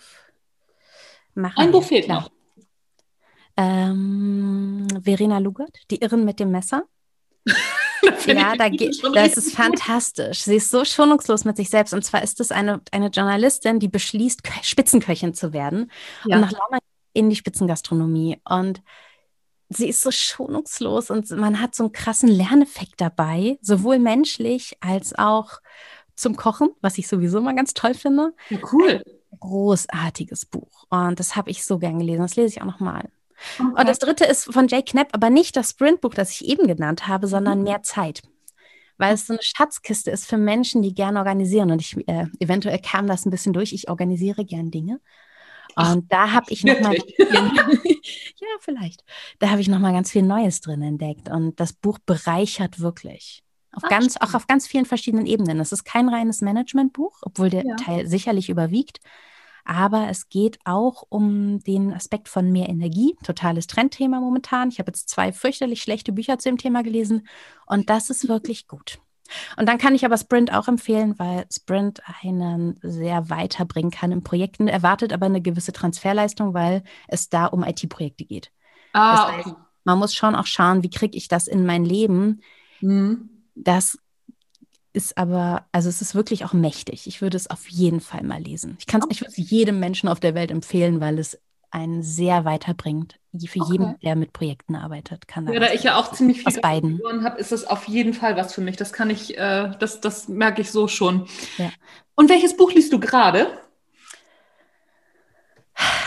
Machen 1.34 1.58
Ein 1.58 1.72
Buch 1.72 1.84
fehlt 1.84 2.08
noch. 2.08 2.30
Ähm, 3.58 4.88
Verena 5.02 5.40
Lugert, 5.40 5.76
Die 5.90 6.00
Irren 6.00 6.24
mit 6.24 6.40
dem 6.40 6.50
Messer. 6.52 6.84
ja, 8.26 8.56
da 8.56 8.68
geht, 8.68 9.02
das 9.14 9.36
ist 9.36 9.54
fantastisch. 9.54 10.42
Sie 10.42 10.56
ist 10.56 10.70
so 10.70 10.84
schonungslos 10.84 11.44
mit 11.44 11.56
sich 11.56 11.70
selbst. 11.70 11.94
Und 11.94 12.04
zwar 12.04 12.22
ist 12.22 12.40
es 12.40 12.52
eine, 12.52 12.80
eine 12.92 13.08
Journalistin, 13.08 13.78
die 13.78 13.88
beschließt, 13.88 14.42
Spitzenköchin 14.62 15.34
zu 15.34 15.52
werden 15.52 15.90
ja. 16.24 16.36
und 16.36 16.42
nach 16.42 16.52
Launa 16.52 16.78
in 17.12 17.30
die 17.30 17.36
Spitzengastronomie. 17.36 18.40
Und 18.48 18.82
sie 19.68 19.88
ist 19.88 20.02
so 20.02 20.10
schonungslos 20.10 21.10
und 21.10 21.30
man 21.30 21.60
hat 21.60 21.74
so 21.74 21.84
einen 21.84 21.92
krassen 21.92 22.28
Lerneffekt 22.28 23.00
dabei, 23.00 23.58
sowohl 23.60 23.98
menschlich 23.98 24.76
als 24.80 25.16
auch 25.16 25.60
zum 26.14 26.36
Kochen, 26.36 26.70
was 26.80 26.98
ich 26.98 27.06
sowieso 27.06 27.40
mal 27.40 27.54
ganz 27.54 27.74
toll 27.74 27.94
finde. 27.94 28.34
Ja, 28.50 28.58
cool. 28.72 29.02
Ein 29.30 29.38
großartiges 29.40 30.46
Buch. 30.46 30.86
Und 30.90 31.20
das 31.20 31.36
habe 31.36 31.50
ich 31.50 31.64
so 31.64 31.78
gern 31.78 31.98
gelesen. 31.98 32.22
Das 32.22 32.36
lese 32.36 32.48
ich 32.48 32.62
auch 32.62 32.66
noch 32.66 32.80
mal. 32.80 33.08
Okay. 33.58 33.80
Und 33.80 33.88
das 33.88 33.98
dritte 33.98 34.24
ist 34.24 34.52
von 34.52 34.68
Jay 34.68 34.82
Knapp, 34.82 35.08
aber 35.12 35.30
nicht 35.30 35.56
das 35.56 35.70
Sprintbuch, 35.70 36.14
das 36.14 36.32
ich 36.32 36.48
eben 36.48 36.66
genannt 36.66 37.06
habe, 37.06 37.26
sondern 37.26 37.58
mhm. 37.58 37.64
mehr 37.64 37.82
Zeit. 37.82 38.22
Weil 38.96 39.14
es 39.14 39.26
so 39.26 39.34
eine 39.34 39.42
Schatzkiste 39.42 40.10
ist 40.10 40.26
für 40.26 40.38
Menschen, 40.38 40.82
die 40.82 40.94
gerne 40.94 41.20
organisieren. 41.20 41.70
Und 41.70 41.80
ich, 41.80 41.96
äh, 42.08 42.26
eventuell 42.40 42.80
kam 42.80 43.06
das 43.06 43.26
ein 43.26 43.30
bisschen 43.30 43.52
durch. 43.52 43.72
Ich 43.72 43.88
organisiere 43.88 44.44
gern 44.44 44.70
Dinge. 44.70 45.00
Und 45.76 45.84
Ach, 45.84 45.96
da 46.08 46.32
habe 46.32 46.46
ich 46.48 46.64
nochmal. 46.64 46.96
ja, 47.18 48.48
vielleicht. 48.60 49.04
Da 49.38 49.50
habe 49.50 49.60
ich 49.60 49.68
nochmal 49.68 49.92
ganz 49.92 50.10
viel 50.10 50.22
Neues 50.22 50.60
drin 50.60 50.82
entdeckt. 50.82 51.28
Und 51.28 51.60
das 51.60 51.72
Buch 51.72 52.00
bereichert 52.04 52.80
wirklich. 52.80 53.44
Auf 53.72 53.84
Ach, 53.84 53.88
ganz, 53.88 54.16
auch 54.16 54.34
auf 54.34 54.48
ganz 54.48 54.66
vielen 54.66 54.86
verschiedenen 54.86 55.26
Ebenen. 55.26 55.60
Es 55.60 55.70
ist 55.70 55.84
kein 55.84 56.08
reines 56.08 56.40
Managementbuch, 56.40 57.18
obwohl 57.22 57.50
der 57.50 57.64
ja. 57.64 57.76
Teil 57.76 58.08
sicherlich 58.08 58.48
überwiegt 58.48 58.98
aber 59.68 60.08
es 60.08 60.30
geht 60.30 60.58
auch 60.64 61.04
um 61.10 61.60
den 61.60 61.92
Aspekt 61.92 62.28
von 62.28 62.50
mehr 62.50 62.70
Energie, 62.70 63.14
totales 63.22 63.66
Trendthema 63.66 64.18
momentan. 64.18 64.70
Ich 64.70 64.78
habe 64.78 64.88
jetzt 64.88 65.10
zwei 65.10 65.30
fürchterlich 65.30 65.82
schlechte 65.82 66.10
Bücher 66.10 66.38
zu 66.38 66.48
dem 66.48 66.56
Thema 66.56 66.82
gelesen 66.82 67.28
und 67.66 67.90
das 67.90 68.08
ist 68.08 68.28
wirklich 68.28 68.66
gut. 68.66 68.98
Und 69.58 69.68
dann 69.68 69.76
kann 69.76 69.94
ich 69.94 70.06
aber 70.06 70.16
Sprint 70.16 70.54
auch 70.54 70.68
empfehlen, 70.68 71.18
weil 71.18 71.44
Sprint 71.52 72.00
einen 72.22 72.78
sehr 72.82 73.28
weiterbringen 73.28 73.90
kann 73.90 74.10
in 74.10 74.24
Projekten, 74.24 74.68
erwartet 74.68 75.12
aber 75.12 75.26
eine 75.26 75.42
gewisse 75.42 75.74
Transferleistung, 75.74 76.54
weil 76.54 76.82
es 77.06 77.28
da 77.28 77.44
um 77.44 77.62
IT-Projekte 77.62 78.24
geht. 78.24 78.50
Ah, 78.94 79.16
das 79.16 79.36
heißt, 79.36 79.56
man 79.84 79.98
muss 79.98 80.14
schon 80.14 80.34
auch 80.34 80.46
schauen, 80.46 80.82
wie 80.82 80.90
kriege 80.90 81.16
ich 81.18 81.28
das 81.28 81.46
in 81.46 81.66
mein 81.66 81.84
Leben. 81.84 82.40
Mhm. 82.80 83.28
Das 83.54 83.98
ist 84.92 85.18
aber, 85.18 85.66
also 85.72 85.88
es 85.88 86.02
ist 86.02 86.14
wirklich 86.14 86.44
auch 86.44 86.52
mächtig. 86.52 87.06
Ich 87.06 87.20
würde 87.20 87.36
es 87.36 87.48
auf 87.50 87.68
jeden 87.68 88.00
Fall 88.00 88.22
mal 88.22 88.40
lesen. 88.40 88.76
Ich 88.78 88.86
kann 88.86 89.00
es, 89.00 89.22
okay. 89.22 89.32
ich 89.36 89.50
jedem 89.50 89.80
Menschen 89.80 90.08
auf 90.08 90.20
der 90.20 90.34
Welt 90.34 90.50
empfehlen, 90.50 91.00
weil 91.00 91.18
es 91.18 91.38
einen 91.70 92.02
sehr 92.02 92.44
weiterbringt. 92.44 93.16
Für 93.46 93.60
okay. 93.60 93.72
jeden, 93.72 94.00
der 94.00 94.16
mit 94.16 94.32
Projekten 94.32 94.74
arbeitet, 94.74 95.28
kann 95.28 95.46
Ja, 95.52 95.60
da 95.60 95.72
ich 95.72 95.82
ja 95.82 95.96
auch 95.96 96.10
ziemlich 96.12 96.42
viel 96.42 96.60
beiden 96.60 96.98
habe, 97.22 97.38
ist 97.38 97.52
das 97.52 97.64
auf 97.64 97.86
jeden 97.86 98.14
Fall 98.14 98.36
was 98.36 98.54
für 98.54 98.62
mich. 98.62 98.76
Das 98.76 98.92
kann 98.92 99.10
ich, 99.10 99.36
äh, 99.36 99.70
das, 99.78 100.00
das 100.00 100.28
merke 100.28 100.62
ich 100.62 100.70
so 100.70 100.88
schon. 100.88 101.28
Ja. 101.58 101.70
Und 102.14 102.30
welches 102.30 102.56
Buch 102.56 102.72
liest 102.72 102.92
du 102.92 102.98
gerade? 102.98 103.46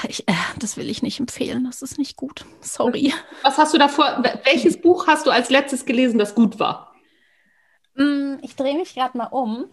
Ich, 0.09 0.27
äh, 0.27 0.33
das 0.57 0.77
will 0.77 0.89
ich 0.89 1.03
nicht 1.03 1.19
empfehlen. 1.19 1.63
Das 1.63 1.81
ist 1.81 1.97
nicht 1.97 2.17
gut. 2.17 2.43
Sorry. 2.59 3.13
Was 3.43 3.57
hast 3.57 3.73
du 3.73 3.77
davor? 3.77 4.23
Welches 4.43 4.81
Buch 4.81 5.07
hast 5.07 5.27
du 5.27 5.31
als 5.31 5.49
letztes 5.49 5.85
gelesen, 5.85 6.17
das 6.17 6.35
gut 6.35 6.59
war? 6.59 6.90
Ich 8.41 8.55
drehe 8.55 8.75
mich 8.75 8.95
gerade 8.95 9.17
mal 9.17 9.27
um. 9.27 9.65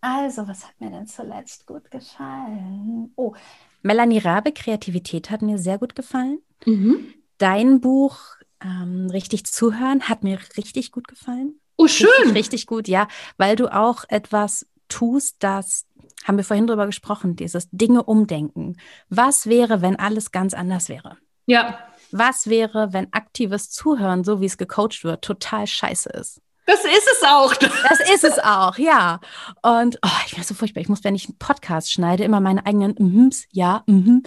Also, 0.00 0.48
was 0.48 0.66
hat 0.66 0.80
mir 0.80 0.90
denn 0.90 1.06
zuletzt 1.06 1.66
gut 1.66 1.90
gefallen? 1.90 3.12
Oh, 3.16 3.34
Melanie 3.82 4.18
Rabe, 4.18 4.52
Kreativität 4.52 5.30
hat 5.30 5.42
mir 5.42 5.58
sehr 5.58 5.78
gut 5.78 5.94
gefallen. 5.94 6.38
Mhm. 6.66 7.14
Dein 7.38 7.80
Buch, 7.80 8.18
ähm, 8.62 9.08
richtig 9.10 9.44
zuhören, 9.46 10.08
hat 10.08 10.22
mir 10.22 10.38
richtig 10.56 10.92
gut 10.92 11.08
gefallen. 11.08 11.60
Oh, 11.76 11.86
schön. 11.86 12.08
Richtig, 12.18 12.34
richtig 12.34 12.66
gut, 12.66 12.88
ja, 12.88 13.08
weil 13.38 13.56
du 13.56 13.72
auch 13.74 14.04
etwas 14.08 14.66
tust, 14.88 15.36
das 15.38 15.86
haben 16.24 16.36
wir 16.36 16.44
vorhin 16.44 16.66
drüber 16.66 16.86
gesprochen, 16.86 17.36
dieses 17.36 17.68
Dinge 17.70 18.02
umdenken. 18.02 18.76
Was 19.08 19.46
wäre, 19.46 19.80
wenn 19.80 19.96
alles 19.96 20.32
ganz 20.32 20.52
anders 20.52 20.88
wäre? 20.88 21.16
Ja. 21.46 21.78
Was 22.12 22.48
wäre, 22.48 22.92
wenn 22.92 23.12
aktives 23.12 23.70
Zuhören, 23.70 24.24
so 24.24 24.40
wie 24.40 24.46
es 24.46 24.58
gecoacht 24.58 25.04
wird, 25.04 25.22
total 25.22 25.66
scheiße 25.66 26.10
ist? 26.10 26.40
Das 26.66 26.84
ist 26.84 27.08
es 27.12 27.28
auch. 27.28 27.54
Das 27.88 28.00
ist 28.14 28.24
es 28.24 28.38
auch, 28.38 28.78
ja. 28.78 29.20
Und 29.62 29.98
oh, 30.04 30.20
ich 30.26 30.34
bin 30.34 30.44
so 30.44 30.54
furchtbar. 30.54 30.80
Ich 30.80 30.88
muss, 30.88 31.02
wenn 31.02 31.14
ich 31.14 31.28
einen 31.28 31.38
Podcast 31.38 31.92
schneide, 31.92 32.24
immer 32.24 32.40
meine 32.40 32.64
eigenen 32.66 32.94
Mhms, 32.98 33.46
ja, 33.50 33.82
mhm, 33.86 34.22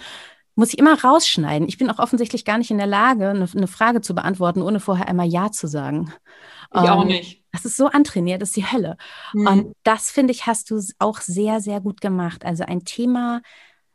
muss 0.54 0.72
ich 0.72 0.78
immer 0.78 1.00
rausschneiden. 1.00 1.68
Ich 1.68 1.78
bin 1.78 1.90
auch 1.90 1.98
offensichtlich 1.98 2.44
gar 2.44 2.58
nicht 2.58 2.70
in 2.70 2.78
der 2.78 2.86
Lage, 2.86 3.30
eine, 3.30 3.48
eine 3.54 3.66
Frage 3.66 4.02
zu 4.02 4.14
beantworten, 4.14 4.62
ohne 4.62 4.80
vorher 4.80 5.08
einmal 5.08 5.26
Ja 5.26 5.50
zu 5.50 5.66
sagen. 5.66 6.12
Ich 6.72 6.80
um, 6.80 6.86
auch 6.86 7.02
ähm, 7.02 7.08
nicht. 7.08 7.42
Das 7.52 7.64
ist 7.64 7.76
so 7.76 7.86
antrainiert, 7.86 8.42
das 8.42 8.50
ist 8.50 8.56
die 8.56 8.70
Hölle. 8.70 8.96
Mhm. 9.32 9.46
Und 9.46 9.76
das, 9.82 10.10
finde 10.10 10.32
ich, 10.32 10.46
hast 10.46 10.70
du 10.70 10.80
auch 10.98 11.20
sehr, 11.20 11.60
sehr 11.60 11.80
gut 11.80 12.00
gemacht. 12.00 12.44
Also 12.44 12.64
ein 12.64 12.84
Thema 12.84 13.42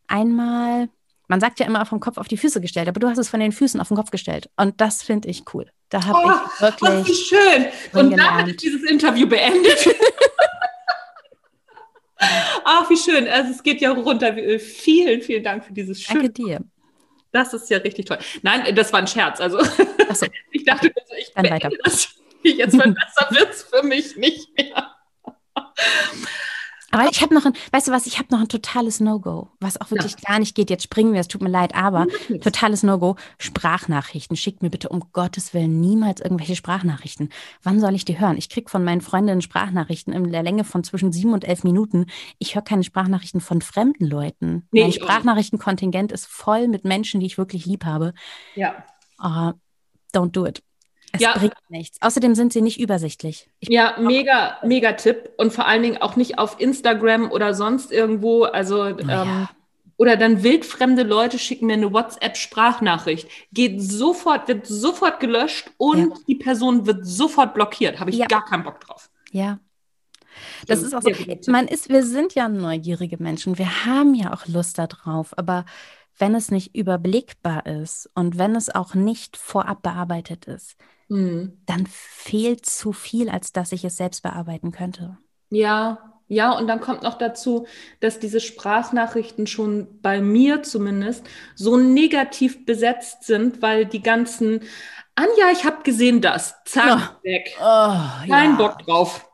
einmal 0.08 0.89
man 1.30 1.39
sagt 1.39 1.60
ja 1.60 1.68
immer 1.68 1.86
vom 1.86 2.00
Kopf 2.00 2.18
auf 2.18 2.28
die 2.28 2.38
Füße 2.38 2.60
gestellt, 2.60 2.89
aber 2.89 3.00
du 3.00 3.08
hast 3.08 3.20
es 3.20 3.30
von 3.30 3.39
den 3.39 3.52
Füßen 3.52 3.80
auf 3.80 3.88
den 3.88 3.98
Kopf 3.98 4.10
gestellt. 4.10 4.50
Und 4.58 4.82
das 4.82 5.04
finde 5.04 5.30
ich 5.30 5.44
cool. 5.54 5.72
Da 5.89 6.04
habe 6.06 6.20
oh, 6.26 6.32
ich 6.32 6.62
wirklich. 6.62 7.08
Wie 7.08 7.13
schön. 7.13 7.68
Und 7.94 8.18
damit 8.18 8.48
ist 8.48 8.63
dieses 8.63 8.84
Interview 8.84 9.28
beendet. 9.28 9.96
Ach, 12.65 12.89
wie 12.89 12.98
schön. 12.98 13.28
Also 13.28 13.52
es 13.52 13.62
geht 13.62 13.80
ja 13.80 13.92
runter. 13.92 14.36
Vielen, 14.60 15.22
vielen 15.22 15.44
Dank 15.44 15.63
für 15.63 15.72
dieses 15.72 16.02
schöne. 16.02 16.24
Danke 16.24 16.34
dir. 16.34 16.62
Das 17.32 17.54
ist 17.54 17.70
ja 17.70 17.78
richtig 17.78 18.08
toll. 18.08 18.18
Nein, 18.42 18.74
das 18.76 18.92
war 18.92 19.00
ein 19.00 19.08
Scherz. 19.08 19.39
Also 19.39 19.63
so. 20.13 20.26
ich 20.52 20.65
dachte, 20.65 20.92
also 21.00 21.13
ich 21.15 21.32
Dann 21.36 21.50
weiter. 21.50 21.70
das 21.84 22.10
jetzt, 22.42 22.76
weil 22.76 22.92
besser 22.94 23.28
wird 23.30 23.52
es 23.52 23.62
für 23.63 23.84
mich 23.84 24.15
nicht 24.18 24.50
mehr. 24.58 24.96
Aber 26.91 27.10
ich 27.10 27.21
habe 27.21 27.34
noch 27.34 27.45
ein, 27.45 27.54
weißt 27.71 27.88
du 27.88 27.91
was, 27.91 28.08
ich 28.08 28.17
habe 28.17 28.30
noch 28.32 28.39
ein 28.41 28.47
totales 28.47 28.99
No-Go, 28.99 29.49
was 29.60 29.80
auch 29.80 29.91
wirklich 29.91 30.13
ja. 30.13 30.30
gar 30.30 30.39
nicht 30.39 30.56
geht. 30.56 30.69
Jetzt 30.69 30.84
springen 30.84 31.13
wir, 31.13 31.19
es 31.19 31.28
tut 31.28 31.41
mir 31.41 31.49
leid, 31.49 31.75
aber 31.75 32.08
totales 32.41 32.84
No-Go. 32.84 33.15
Sprachnachrichten. 33.38 34.36
Schickt 34.36 34.62
mir 34.62 34.69
bitte 34.69 34.89
um 34.89 35.04
Gottes 35.13 35.54
Willen 35.54 35.80
niemals 35.80 36.21
irgendwelche 36.21 36.56
Sprachnachrichten. 36.56 37.30
Wann 37.63 37.80
soll 37.80 37.95
ich 37.95 38.06
die 38.06 38.19
hören? 38.19 38.38
Ich 38.38 38.49
kriege 38.49 38.69
von 38.69 38.84
meinen 38.84 39.02
Freundinnen 39.02 39.41
Sprachnachrichten 39.41 40.13
in 40.13 40.32
der 40.32 40.43
Länge 40.43 40.63
von 40.63 40.84
zwischen 40.84 41.12
sieben 41.12 41.34
und 41.34 41.45
elf 41.45 41.63
Minuten. 41.63 42.06
Ich 42.39 42.56
höre 42.56 42.63
keine 42.63 42.84
Sprachnachrichten 42.84 43.41
von 43.41 43.62
fremden 43.62 44.06
Leuten. 44.06 44.67
Nee, 44.71 44.84
mein 44.84 44.91
Sprachnachrichtenkontingent 44.91 46.12
ist 46.12 46.28
voll 46.28 46.67
mit 46.67 46.86
Menschen, 46.86 47.19
die 47.19 47.25
ich 47.25 47.38
wirklich 47.38 47.65
lieb 47.65 47.86
habe. 47.86 48.13
Ja. 48.56 48.84
Uh, 49.21 49.54
don't 50.13 50.32
do 50.32 50.45
it. 50.45 50.63
Es 51.12 51.22
ja. 51.22 51.38
bringt 51.38 51.54
nichts. 51.69 52.02
Außerdem 52.02 52.36
sind 52.36 52.54
sie 52.54 52.62
nicht 52.62 52.80
übersichtlich. 52.80 53.50
Ich 53.60 53.69
ja, 53.69 53.95
mega, 54.00 54.58
mega 54.63 54.93
Tipp. 54.93 55.32
Und 55.38 55.54
vor 55.54 55.65
allen 55.65 55.84
Dingen 55.84 55.98
auch 55.98 56.15
nicht 56.15 56.38
auf 56.38 56.60
Instagram 56.60 57.32
oder 57.32 57.54
sonst 57.54 57.91
irgendwo. 57.91 58.43
Also, 58.43 58.88
ja. 58.88 59.24
ähm, 59.24 59.48
oder 59.98 60.15
dann 60.15 60.43
wildfremde 60.43 61.04
Leute 61.04 61.39
schicken 61.39 61.65
mir 61.67 61.74
eine 61.74 61.91
WhatsApp-Sprachnachricht. 61.91 63.28
Geht 63.52 63.82
sofort, 63.82 64.48
wird 64.48 64.65
sofort 64.65 65.19
gelöscht 65.19 65.72
und 65.78 66.12
ja. 66.12 66.15
die 66.28 66.36
Person 66.36 66.86
wird 66.86 67.06
sofort 67.06 67.54
blockiert. 67.54 68.00
Habe 68.00 68.12
ich 68.12 68.17
ja. 68.17 68.28
gar 68.28 68.45
keinen 68.45 68.63
Bock 68.63 68.80
drauf. 68.80 69.10
Ja. 69.32 69.60
Das 70.67 70.82
ist 70.84 70.93
auch 70.93 71.02
so. 71.02 71.12
Man 71.52 71.67
ist, 71.67 71.89
wir 71.89 72.04
sind 72.04 72.36
ja 72.36 72.48
neugierige 72.48 73.22
Menschen. 73.22 73.58
Wir 73.58 73.86
haben 73.86 74.13
ja 74.13 74.34
auch 74.34 74.48
Lust 74.48 74.78
darauf. 74.78 75.38
Aber 75.38 75.65
wenn 76.17 76.36
es 76.36 76.52
nicht 76.52 76.76
überblickbar 76.76 77.65
ist 77.65 78.10
und 78.13 78.38
wenn 78.38 78.56
es 78.56 78.74
auch 78.74 78.93
nicht 78.93 79.38
vorab 79.38 79.82
bearbeitet 79.82 80.45
ist, 80.45 80.76
mhm. 81.10 81.58
dann 81.65 81.86
fehlt 81.88 82.65
zu 82.65 82.93
viel, 82.93 83.30
als 83.30 83.52
dass 83.52 83.72
ich 83.72 83.84
es 83.84 83.98
selbst 83.98 84.24
bearbeiten 84.24 84.72
könnte. 84.72 85.17
Ja, 85.50 86.13
Ja, 86.32 86.52
und 86.52 86.67
dann 86.67 86.80
kommt 86.80 87.02
noch 87.02 87.17
dazu, 87.17 87.65
dass 88.02 88.19
diese 88.19 88.39
Sprachnachrichten 88.39 89.48
schon 89.48 90.00
bei 90.02 90.22
mir 90.22 90.62
zumindest 90.62 91.26
so 91.56 91.76
negativ 91.76 92.67
besetzt 92.67 93.24
sind, 93.24 93.63
weil 93.63 93.88
die 93.88 94.04
ganzen 94.04 94.62
Anja, 95.15 95.52
ich 95.52 95.65
habe 95.65 95.84
gesehen 95.84 96.22
das. 96.22 96.56
Zack, 96.65 97.19
oh. 97.19 97.24
weg. 97.24 97.58
Oh, 97.60 98.30
Kein 98.30 98.52
ja. 98.52 98.56
Bock 98.58 98.80
drauf. 98.80 99.28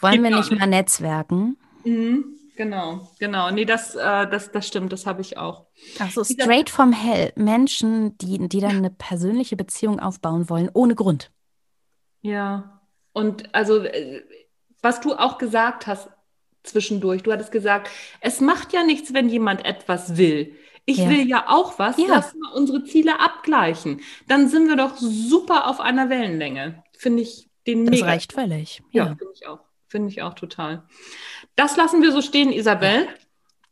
Wollen 0.00 0.22
Geht 0.22 0.22
wir 0.24 0.36
nicht 0.38 0.50
mal 0.52 0.66
netzwerken? 0.66 1.56
Mhm. 1.84 2.38
Genau, 2.56 3.10
genau. 3.18 3.50
Nee, 3.50 3.66
das, 3.66 3.94
äh, 3.94 4.26
das, 4.28 4.50
das 4.50 4.66
stimmt, 4.66 4.92
das 4.92 5.06
habe 5.06 5.20
ich 5.20 5.36
auch. 5.36 5.66
Also 5.98 6.24
straight 6.24 6.70
from 6.70 6.92
hell. 6.92 7.32
Menschen, 7.36 8.16
die, 8.18 8.48
die 8.48 8.60
dann 8.60 8.76
eine 8.76 8.90
persönliche 8.90 9.56
Beziehung 9.56 10.00
aufbauen 10.00 10.48
wollen, 10.48 10.70
ohne 10.72 10.94
Grund. 10.94 11.30
Ja. 12.22 12.80
Und 13.12 13.54
also, 13.54 13.80
äh, 13.80 14.22
was 14.80 15.00
du 15.00 15.14
auch 15.14 15.36
gesagt 15.38 15.86
hast 15.86 16.08
zwischendurch, 16.62 17.22
du 17.22 17.32
hattest 17.32 17.52
gesagt, 17.52 17.90
es 18.20 18.40
macht 18.40 18.72
ja 18.72 18.82
nichts, 18.82 19.12
wenn 19.12 19.28
jemand 19.28 19.64
etwas 19.64 20.16
will. 20.16 20.56
Ich 20.86 20.98
ja. 20.98 21.10
will 21.10 21.28
ja 21.28 21.44
auch 21.48 21.78
was. 21.78 21.98
Ja. 21.98 22.06
Lass 22.08 22.34
mal 22.34 22.52
unsere 22.54 22.84
Ziele 22.84 23.20
abgleichen. 23.20 24.00
Dann 24.28 24.48
sind 24.48 24.68
wir 24.68 24.76
doch 24.76 24.96
super 24.96 25.68
auf 25.68 25.80
einer 25.80 26.08
Wellenlänge. 26.08 26.82
Finde 26.96 27.22
ich 27.22 27.50
den 27.66 27.84
das 27.84 27.90
mega. 27.90 28.06
Das 28.06 28.14
reicht 28.14 28.32
völlig. 28.32 28.82
Ja, 28.92 29.06
ja 29.06 29.16
finde 29.16 29.32
ich 29.34 29.46
auch. 29.46 29.60
Finde 29.88 30.08
ich 30.08 30.22
auch 30.22 30.34
total. 30.34 30.84
Das 31.56 31.76
lassen 31.76 32.02
wir 32.02 32.12
so 32.12 32.22
stehen, 32.22 32.52
Isabel. 32.52 33.08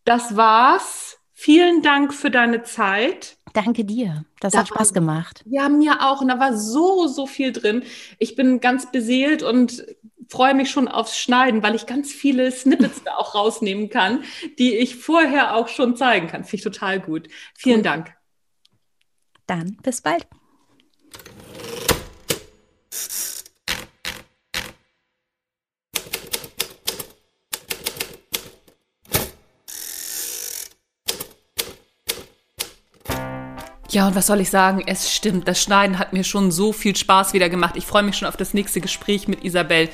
Das 0.05 0.37
war's. 0.37 1.19
Vielen 1.33 1.83
Dank 1.83 2.15
für 2.15 2.31
deine 2.31 2.63
Zeit. 2.63 3.37
Danke 3.53 3.85
dir. 3.85 4.25
Das 4.41 4.53
da 4.53 4.61
hat 4.61 4.69
Spaß 4.69 4.91
war, 4.91 4.95
gemacht. 4.95 5.43
Ja, 5.47 5.69
mir 5.69 6.03
auch. 6.03 6.21
Und 6.21 6.29
da 6.29 6.41
war 6.41 6.57
so, 6.57 7.07
so 7.07 7.27
viel 7.27 7.53
drin. 7.53 7.83
Ich 8.19 8.37
bin 8.37 8.61
ganz 8.61 8.91
beseelt 8.91 9.43
und 9.43 9.85
freue 10.29 10.55
mich 10.55 10.71
schon 10.71 10.89
aufs 10.89 11.19
Schneiden, 11.19 11.63
weil 11.63 11.75
ich 11.75 11.87
ganz 11.87 12.13
viele 12.13 12.51
Snippets 12.51 13.03
da 13.05 13.17
auch 13.17 13.35
rausnehmen 13.35 13.91
kann, 13.91 14.25
die 14.59 14.75
ich 14.75 14.97
vorher 14.97 15.55
auch 15.55 15.69
schon 15.69 15.97
zeigen 15.97 16.27
kann. 16.27 16.45
Finde 16.45 16.57
ich 16.57 16.63
total 16.63 17.01
gut. 17.01 17.29
Vielen 17.55 17.79
gut. 17.79 17.87
Dank. 17.87 18.15
Dann 19.47 19.77
bis 19.83 20.01
bald. 20.01 20.27
Ja, 33.95 34.09
und 34.09 34.17
was 34.17 34.27
soll 34.27 34.41
ich 34.41 34.51
sagen? 34.51 34.83
Es 34.85 35.13
stimmt, 35.15 35.47
das 35.47 35.63
Schneiden 35.63 36.01
hat 36.01 36.13
mir 36.13 36.25
schon 36.25 36.51
so 36.51 36.73
viel 36.73 36.97
Spaß 36.97 37.33
wieder 37.33 37.49
gemacht. 37.49 37.77
Ich 37.77 37.87
freue 37.87 38.03
mich 38.03 38.17
schon 38.17 38.27
auf 38.27 38.37
das 38.37 38.53
nächste 38.53 38.81
Gespräch 38.81 39.29
mit 39.29 39.45
Isabel. 39.45 39.89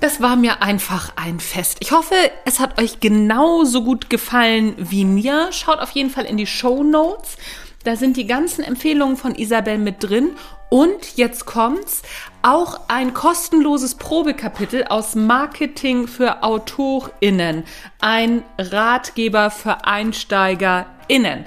Das 0.00 0.20
war 0.20 0.34
mir 0.34 0.60
einfach 0.60 1.12
ein 1.14 1.38
Fest. 1.38 1.76
Ich 1.78 1.92
hoffe, 1.92 2.16
es 2.44 2.58
hat 2.58 2.82
euch 2.82 2.98
genauso 2.98 3.84
gut 3.84 4.10
gefallen 4.10 4.74
wie 4.76 5.04
mir. 5.04 5.52
Schaut 5.52 5.78
auf 5.78 5.92
jeden 5.92 6.10
Fall 6.10 6.24
in 6.24 6.36
die 6.36 6.48
Show 6.48 6.82
Notes. 6.82 7.36
Da 7.84 7.94
sind 7.94 8.16
die 8.16 8.26
ganzen 8.26 8.64
Empfehlungen 8.64 9.16
von 9.16 9.36
Isabel 9.36 9.78
mit 9.78 10.02
drin. 10.02 10.30
Und 10.68 11.16
jetzt 11.16 11.46
kommt's, 11.46 12.02
auch 12.42 12.88
ein 12.88 13.14
kostenloses 13.14 13.94
Probekapitel 13.94 14.82
aus 14.88 15.14
Marketing 15.14 16.08
für 16.08 16.42
AutorInnen. 16.42 17.62
Ein 18.00 18.42
Ratgeber 18.58 19.52
für 19.52 19.84
EinsteigerInnen. 19.86 21.46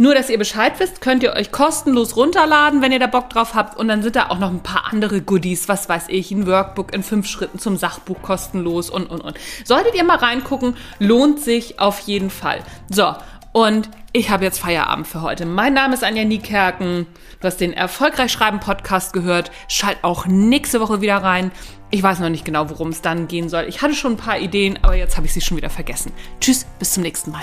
Nur, 0.00 0.14
dass 0.14 0.30
ihr 0.30 0.38
Bescheid 0.38 0.78
wisst, 0.78 1.00
könnt 1.00 1.24
ihr 1.24 1.32
euch 1.32 1.50
kostenlos 1.50 2.16
runterladen, 2.16 2.82
wenn 2.82 2.92
ihr 2.92 3.00
da 3.00 3.08
Bock 3.08 3.30
drauf 3.30 3.54
habt. 3.54 3.76
Und 3.76 3.88
dann 3.88 4.04
sind 4.04 4.14
da 4.14 4.28
auch 4.28 4.38
noch 4.38 4.50
ein 4.50 4.62
paar 4.62 4.92
andere 4.92 5.20
Goodies, 5.20 5.68
was 5.68 5.88
weiß 5.88 6.04
ich, 6.08 6.30
ein 6.30 6.46
Workbook 6.46 6.94
in 6.94 7.02
fünf 7.02 7.26
Schritten 7.26 7.58
zum 7.58 7.76
Sachbuch 7.76 8.22
kostenlos 8.22 8.90
und, 8.90 9.10
und, 9.10 9.20
und. 9.20 9.36
Solltet 9.64 9.96
ihr 9.96 10.04
mal 10.04 10.18
reingucken, 10.18 10.76
lohnt 11.00 11.40
sich 11.40 11.80
auf 11.80 11.98
jeden 12.00 12.30
Fall. 12.30 12.60
So, 12.88 13.12
und 13.52 13.90
ich 14.12 14.30
habe 14.30 14.44
jetzt 14.44 14.60
Feierabend 14.60 15.08
für 15.08 15.20
heute. 15.20 15.46
Mein 15.46 15.74
Name 15.74 15.94
ist 15.94 16.04
Anja 16.04 16.24
Niekerken. 16.24 17.08
Du 17.40 17.46
hast 17.48 17.60
den 17.60 17.72
Erfolgreich 17.72 18.30
Schreiben 18.30 18.60
Podcast 18.60 19.12
gehört. 19.12 19.50
Schalt 19.66 19.98
auch 20.02 20.26
nächste 20.26 20.80
Woche 20.80 21.00
wieder 21.00 21.16
rein. 21.16 21.50
Ich 21.90 22.04
weiß 22.04 22.20
noch 22.20 22.28
nicht 22.28 22.44
genau, 22.44 22.70
worum 22.70 22.90
es 22.90 23.02
dann 23.02 23.26
gehen 23.26 23.48
soll. 23.48 23.64
Ich 23.64 23.82
hatte 23.82 23.94
schon 23.94 24.12
ein 24.12 24.16
paar 24.16 24.38
Ideen, 24.38 24.78
aber 24.82 24.94
jetzt 24.94 25.16
habe 25.16 25.26
ich 25.26 25.32
sie 25.32 25.40
schon 25.40 25.56
wieder 25.56 25.70
vergessen. 25.70 26.12
Tschüss, 26.40 26.66
bis 26.78 26.92
zum 26.92 27.02
nächsten 27.02 27.32
Mal. 27.32 27.42